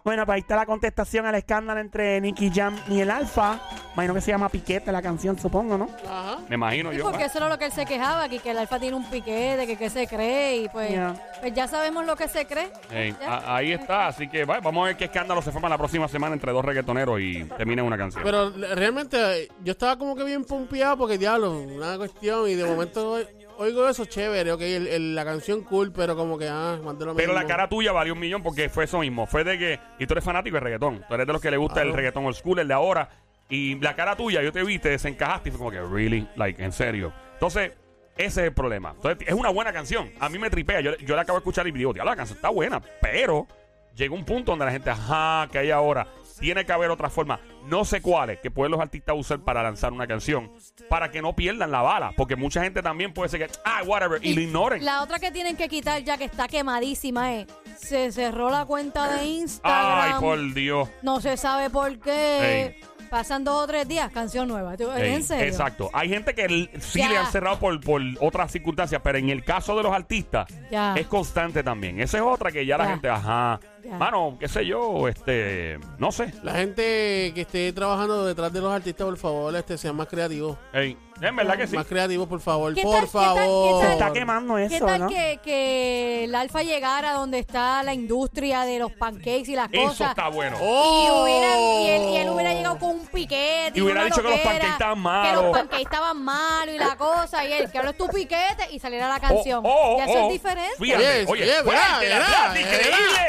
Bueno, 0.04 0.26
pues 0.26 0.36
ahí 0.36 0.42
está 0.42 0.56
la 0.56 0.66
contestación 0.66 1.26
al 1.26 1.36
escándalo 1.36 1.80
entre 1.82 2.20
Nicky 2.22 2.52
Jam 2.54 2.76
y 2.88 3.02
el 3.02 3.12
Alfa. 3.12 3.60
Imagino 3.94 4.14
que 4.14 4.22
se 4.22 4.32
llama 4.32 4.48
Piquete 4.50 4.92
la 4.92 5.02
canción, 5.02 5.38
supongo, 5.38 5.78
¿no? 5.78 5.88
Ajá. 6.10 6.38
Me 6.48 6.56
imagino 6.56 6.92
Sí, 6.92 6.98
yo. 6.98 7.04
porque 7.04 7.26
eso 7.26 7.38
era 7.38 7.50
lo 7.50 7.58
que 7.60 7.66
él 7.66 7.72
se 7.72 7.86
quejaba, 7.86 8.30
que, 8.30 8.40
que 8.40 8.52
el 8.52 8.58
alfa 8.58 8.80
tiene 8.80 8.96
un 8.96 9.04
piquete, 9.10 9.68
que, 9.68 9.76
que 9.76 9.90
se 9.90 10.08
cree, 10.08 10.58
y 10.58 10.70
pues, 10.70 10.92
Ya. 10.92 11.14
pues 11.42 11.54
ya 11.54 11.68
sabemos 11.68 12.06
lo 12.06 12.16
que 12.16 12.28
se 12.30 12.46
cree. 12.48 12.72
Ey, 12.92 13.14
Ya. 13.20 13.34
a- 13.36 13.56
ahí 13.58 13.74
está, 13.74 14.08
así 14.08 14.30
que 14.30 14.46
va, 14.46 14.62
vamos 14.62 14.84
a 14.84 14.88
ver 14.88 14.98
qué 14.98 15.06
escándalo 15.06 15.42
se 15.42 15.52
forma 15.52 15.68
la 15.68 15.78
próxima 15.78 16.08
semana 16.08 16.34
entre 16.34 16.54
dos 16.54 16.64
reggaetoneros 16.64 17.20
y 17.20 17.44
termina 17.58 17.82
en 17.82 17.88
una 17.88 17.98
canción. 17.98 18.24
Pero 18.24 18.50
le- 18.52 18.74
realmente 18.76 19.44
eh, 19.44 19.48
yo 19.64 19.72
estaba 19.74 19.98
como 19.98 20.16
que 20.16 20.24
bien 20.24 20.46
pompeado 20.46 20.98
porque 20.98 21.18
diablo, 21.18 21.60
una 21.60 21.98
cuestión 21.98 22.48
y 22.50 22.56
de 22.56 22.64
momento 22.66 23.18
oigo 23.60 23.88
eso 23.88 24.06
chévere, 24.06 24.52
ok, 24.52 24.62
el- 24.62 24.88
el- 24.88 25.16
la 25.16 25.26
canción 25.26 25.62
cool, 25.64 25.92
pero 25.92 26.16
como 26.16 26.38
que 26.38 26.48
ah, 26.48 26.80
lo 26.84 27.16
Pero 27.16 27.34
la 27.34 27.46
cara 27.46 27.68
tuya 27.70 27.92
valió 27.92 28.14
un 28.14 28.20
millón 28.20 28.42
porque 28.42 28.70
fue 28.70 28.86
eso 28.86 29.00
mismo. 29.00 29.28
Fue 29.28 29.44
de 29.44 29.58
que. 29.60 29.80
Y 30.00 30.08
tú 30.08 30.14
eres 30.14 30.24
fanático 30.24 30.56
de 30.56 30.62
reggaetón. 30.62 31.04
Tú 31.08 31.14
eres 31.14 31.28
de 31.28 31.34
los 31.34 31.42
que 31.42 31.52
le 31.52 31.58
gusta 31.58 31.82
el 31.82 31.94
reggaetón 31.94 32.26
old 32.26 32.36
school, 32.36 32.60
el 32.60 32.68
de 32.68 32.74
ahora. 32.74 33.10
Y 33.50 33.80
la 33.80 33.96
cara 33.96 34.16
tuya, 34.16 34.42
yo 34.42 34.52
te 34.52 34.64
vi, 34.64 34.80
te 34.80 34.90
desencajaste 34.90 35.50
y 35.50 35.52
fue 35.52 35.58
como 35.60 35.72
que, 35.72 35.82
really, 35.82 36.28
like, 36.36 36.64
en 36.64 36.72
serio. 36.72 37.12
Entonces, 37.34 37.72
ese 38.16 38.42
es 38.42 38.48
el 38.48 38.54
problema. 38.54 38.92
Entonces, 38.96 39.28
es 39.28 39.34
una 39.34 39.50
buena 39.50 39.74
canción. 39.74 40.12
A 40.20 40.30
mí 40.30 40.38
me 40.38 40.50
tripea. 40.50 40.82
Yo, 40.82 40.96
yo 40.98 41.16
la 41.16 41.24
acabo 41.24 41.38
de 41.38 41.42
escuchar 41.42 41.68
y 41.68 41.72
digo, 41.72 41.92
"Diablo, 41.94 42.12
la 42.12 42.16
canción 42.18 42.38
está 42.38 42.50
buena. 42.50 42.82
Pero 43.02 43.48
llega 43.96 44.14
un 44.14 44.24
punto 44.24 44.52
donde 44.52 44.66
la 44.66 44.72
gente, 44.72 44.90
ajá, 44.90 45.48
que 45.52 45.58
hay 45.58 45.72
ahora. 45.72 46.08
Tiene 46.40 46.66
que 46.66 46.72
haber 46.72 46.90
otra 46.90 47.10
forma. 47.10 47.40
No 47.68 47.86
sé 47.86 48.02
cuáles 48.02 48.40
que 48.40 48.50
pueden 48.50 48.72
los 48.72 48.80
artistas 48.80 49.16
usar 49.18 49.40
para 49.40 49.62
lanzar 49.62 49.92
una 49.94 50.08
canción. 50.08 50.52
Para 50.90 51.12
que 51.12 51.22
no 51.22 51.36
pierdan 51.36 51.72
la 51.72 51.82
bala. 51.82 52.14
Porque 52.16 52.36
mucha 52.36 52.64
gente 52.64 52.82
también 52.82 53.14
puede 53.14 53.30
ser 53.30 53.40
que, 53.48 53.54
ah, 53.66 53.82
whatever, 53.86 54.24
y, 54.26 54.34
lo 54.34 54.42
ignoren. 54.42 54.84
La 54.86 55.04
otra 55.04 55.20
que 55.20 55.32
tienen 55.32 55.56
que 55.58 55.68
quitar 55.68 56.04
ya 56.04 56.18
que 56.18 56.26
está 56.26 56.48
quemadísima 56.48 57.36
es, 57.36 57.48
se 57.78 58.12
cerró 58.12 58.50
la 58.50 58.66
cuenta 58.66 59.12
de 59.14 59.26
Instagram. 59.26 60.14
Ay, 60.16 60.20
por 60.20 60.54
Dios. 60.54 60.90
No 61.02 61.20
se 61.22 61.38
sabe 61.38 61.70
por 61.70 62.00
qué. 62.00 62.80
Pasan 63.10 63.44
dos 63.44 63.64
o 63.64 63.68
tres 63.68 63.88
días, 63.88 64.12
canción 64.12 64.48
nueva. 64.48 64.78
¿Tú- 64.78 64.92
¿Es 64.92 65.02
Ey, 65.02 65.14
en 65.16 65.24
serio? 65.24 65.46
Exacto. 65.48 65.90
Hay 65.94 66.10
gente 66.10 66.36
que 66.36 66.70
sí 66.80 67.00
Ya. 67.00 67.10
le 67.10 67.18
han 67.18 67.26
cerrado 67.32 67.58
por, 67.58 67.82
por 67.82 68.00
otras 68.20 68.52
circunstancias, 68.52 69.02
pero 69.04 69.18
en 69.18 69.30
el 69.30 69.44
caso 69.44 69.76
de 69.76 69.82
los 69.82 69.92
artistas 69.92 70.48
Ya. 70.70 70.94
es 70.96 71.08
constante 71.08 71.64
también. 71.64 72.00
Esa 72.00 72.18
es 72.18 72.24
otra 72.24 72.52
que 72.52 72.64
ya, 72.68 72.78
la 72.78 72.86
gente, 72.86 73.10
ajá. 73.10 73.60
Mano, 73.98 74.38
qué 74.40 74.48
sé 74.48 74.66
yo, 74.66 75.08
este, 75.08 75.80
no 75.98 76.12
sé. 76.12 76.34
La 76.44 76.54
gente 76.54 77.32
que 77.34 77.42
esté 77.42 77.72
trabajando 77.74 78.26
detrás 78.26 78.52
de 78.54 78.62
los 78.62 78.72
artistas, 78.74 79.06
por 79.06 79.18
favor, 79.18 79.56
este 79.56 79.78
sean 79.78 79.96
más 79.96 80.08
creativos. 80.08 80.58
Ey, 80.74 80.98
es 81.22 81.36
verdad 81.36 81.58
que 81.58 81.68
sí. 81.68 81.76
Más 81.76 81.86
creativos, 81.86 82.28
por 82.28 82.40
favor, 82.42 82.74
¿Qué 82.74 82.82
por 82.82 82.96
tal, 82.96 83.06
qué 83.06 83.12
tal, 83.12 83.34
qué 83.36 83.40
favor. 83.40 83.80
tal? 83.82 83.88
Se 83.88 83.94
está 83.94 84.14
quemando 84.14 84.56
¿Qué 84.56 84.66
eso, 84.66 84.86
tal 84.86 85.00
¿no? 85.02 85.08
que, 85.08 85.40
que 85.44 86.24
el 86.26 86.36
alfa 86.36 86.64
llegara 86.64 87.14
donde 87.14 87.40
está 87.40 87.82
la 87.84 87.94
industria 87.94 88.62
de 88.66 88.80
los 88.80 88.92
pancakes 88.94 89.50
y 89.52 89.56
las 89.56 89.70
Eso 89.72 89.84
cosas? 89.88 90.10
está 90.10 90.30
bueno. 90.30 90.58
Y, 90.58 90.62
¡Oh! 90.64 91.24
hubiera, 91.24 91.60
y, 91.60 91.90
él, 91.90 92.14
y 92.14 92.18
él 92.18 92.30
hubiera 92.30 92.54
llegado 92.54 92.78
con 92.80 92.90
un 92.92 93.08
piquete. 93.08 93.72
Y 93.76 93.82
hubiera 93.82 94.02
una 94.02 94.06
dicho 94.10 94.22
que 94.22 94.30
los 94.30 94.32
loquera, 94.38 94.50
pancakes 94.52 94.72
estaban 94.74 94.96
Que 94.98 95.02
malos. 95.04 95.44
los 95.44 95.52
pancakes 95.58 95.82
estaban 95.84 96.24
malos 96.24 96.76
y 96.76 96.78
la 96.78 96.96
cosa. 96.98 97.46
Y 97.46 97.54
él, 97.54 97.72
que 97.72 97.78
ahora 97.78 97.90
es 97.92 97.98
tu 97.98 98.08
piquete 98.08 98.68
y 98.72 98.80
saliera 98.80 99.08
la 99.08 99.18
Oh, 99.18 99.22
canción. 99.22 99.64
oh, 99.66 99.98
y 100.00 100.02
eso 100.10 100.20
oh. 100.20 100.28
es 100.28 100.34
diferente. 100.34 100.76
Fíjate, 100.80 101.04
Oye, 101.04 101.26
oye, 101.28 101.44
oye, 101.44 101.54
fuerte, 101.64 101.70
verá, 101.72 101.94
el 102.02 102.10
verá, 102.10 102.26
aplauso 102.26 102.54
verá. 102.54 102.62
increíble 102.62 103.20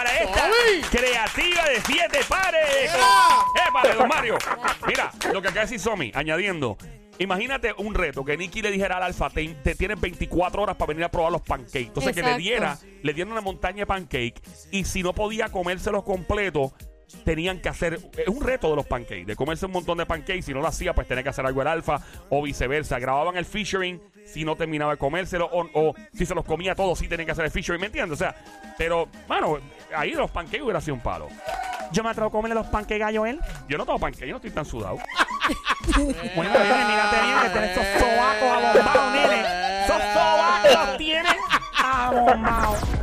para 0.00 0.18
esta 0.18 0.50
creativa 0.90 1.64
de 1.64 1.80
siete 1.86 2.20
pares. 2.26 2.90
¡Épale, 3.68 3.94
don 3.94 4.08
Mario! 4.08 4.38
Mira, 4.86 5.12
lo 5.32 5.42
que 5.42 5.50
de 5.50 5.60
decir 5.60 5.78
Somi, 5.78 6.10
añadiendo. 6.14 6.78
Imagínate 7.18 7.74
un 7.76 7.92
reto 7.92 8.24
que 8.24 8.34
Nicky 8.34 8.62
le 8.62 8.70
dijera 8.70 8.96
al 8.96 9.02
Alfa, 9.02 9.28
te, 9.28 9.46
te 9.62 9.74
tienes 9.74 10.00
24 10.00 10.62
horas 10.62 10.76
para 10.76 10.88
venir 10.88 11.04
a 11.04 11.10
probar 11.10 11.30
los 11.30 11.42
pancakes. 11.42 11.88
Entonces 11.88 12.14
que 12.14 12.22
le 12.22 12.28
Exacto. 12.28 12.42
diera, 12.42 12.78
le 13.02 13.12
dieron 13.12 13.32
una 13.32 13.42
montaña 13.42 13.80
de 13.80 13.86
pancakes 13.86 14.40
y 14.70 14.84
si 14.84 15.02
no 15.02 15.12
podía 15.12 15.50
comérselos 15.50 16.02
completos, 16.02 16.72
tenían 17.24 17.60
que 17.60 17.68
hacer, 17.68 17.98
es 18.16 18.28
un 18.28 18.40
reto 18.40 18.70
de 18.70 18.76
los 18.76 18.86
pancakes, 18.86 19.26
de 19.26 19.36
comerse 19.36 19.66
un 19.66 19.72
montón 19.72 19.98
de 19.98 20.06
pancakes, 20.06 20.42
si 20.42 20.54
no 20.54 20.60
lo 20.60 20.68
hacía, 20.68 20.94
pues 20.94 21.06
tenía 21.06 21.22
que 21.22 21.28
hacer 21.28 21.44
algo 21.44 21.60
el 21.60 21.68
Alfa 21.68 22.00
o 22.30 22.42
viceversa. 22.42 22.98
Grababan 22.98 23.36
el 23.36 23.44
featuring 23.44 24.00
si 24.24 24.44
no 24.44 24.56
terminaba 24.56 24.92
de 24.92 24.98
comérselo 24.98 25.46
o, 25.46 25.68
o 25.74 25.94
si 26.14 26.24
se 26.24 26.34
los 26.34 26.44
comía 26.44 26.74
todos, 26.74 26.98
sí 26.98 27.08
tenían 27.08 27.26
que 27.26 27.32
hacer 27.32 27.44
el 27.44 27.50
featuring, 27.50 27.80
¿me 27.80 27.86
entiendes? 27.88 28.14
O 28.14 28.18
sea, 28.18 28.34
pero, 28.78 29.08
mano, 29.28 29.58
ahí 29.94 30.12
los 30.12 30.30
pancakes 30.30 30.62
hubiera 30.62 30.80
sido 30.80 30.94
un 30.94 31.00
palo. 31.00 31.28
Yo 31.92 32.02
me 32.02 32.10
atrevo 32.10 32.28
a 32.28 32.30
comerle 32.30 32.54
los 32.54 32.66
pancakes 32.68 33.02
a 33.02 33.12
Joel. 33.12 33.40
Yo 33.68 33.76
no 33.78 33.84
tengo 33.84 33.98
pancakes, 33.98 34.26
yo 34.26 34.32
no 34.32 34.36
estoy 34.36 34.50
tan 34.50 34.64
sudado. 34.64 34.98
Bueno, 36.36 36.52
nene, 36.52 36.84
mírate 36.84 37.22
bien 37.22 37.38
que 37.42 37.48
tienes 37.48 37.70
esos 37.76 37.86
sobacos 38.00 38.48
abombados, 38.48 39.12
nene. 39.12 39.84
Esos 39.84 40.02
sobacos 40.12 40.86
los 40.88 40.98
tienes 40.98 41.36
abombados. 41.82 42.99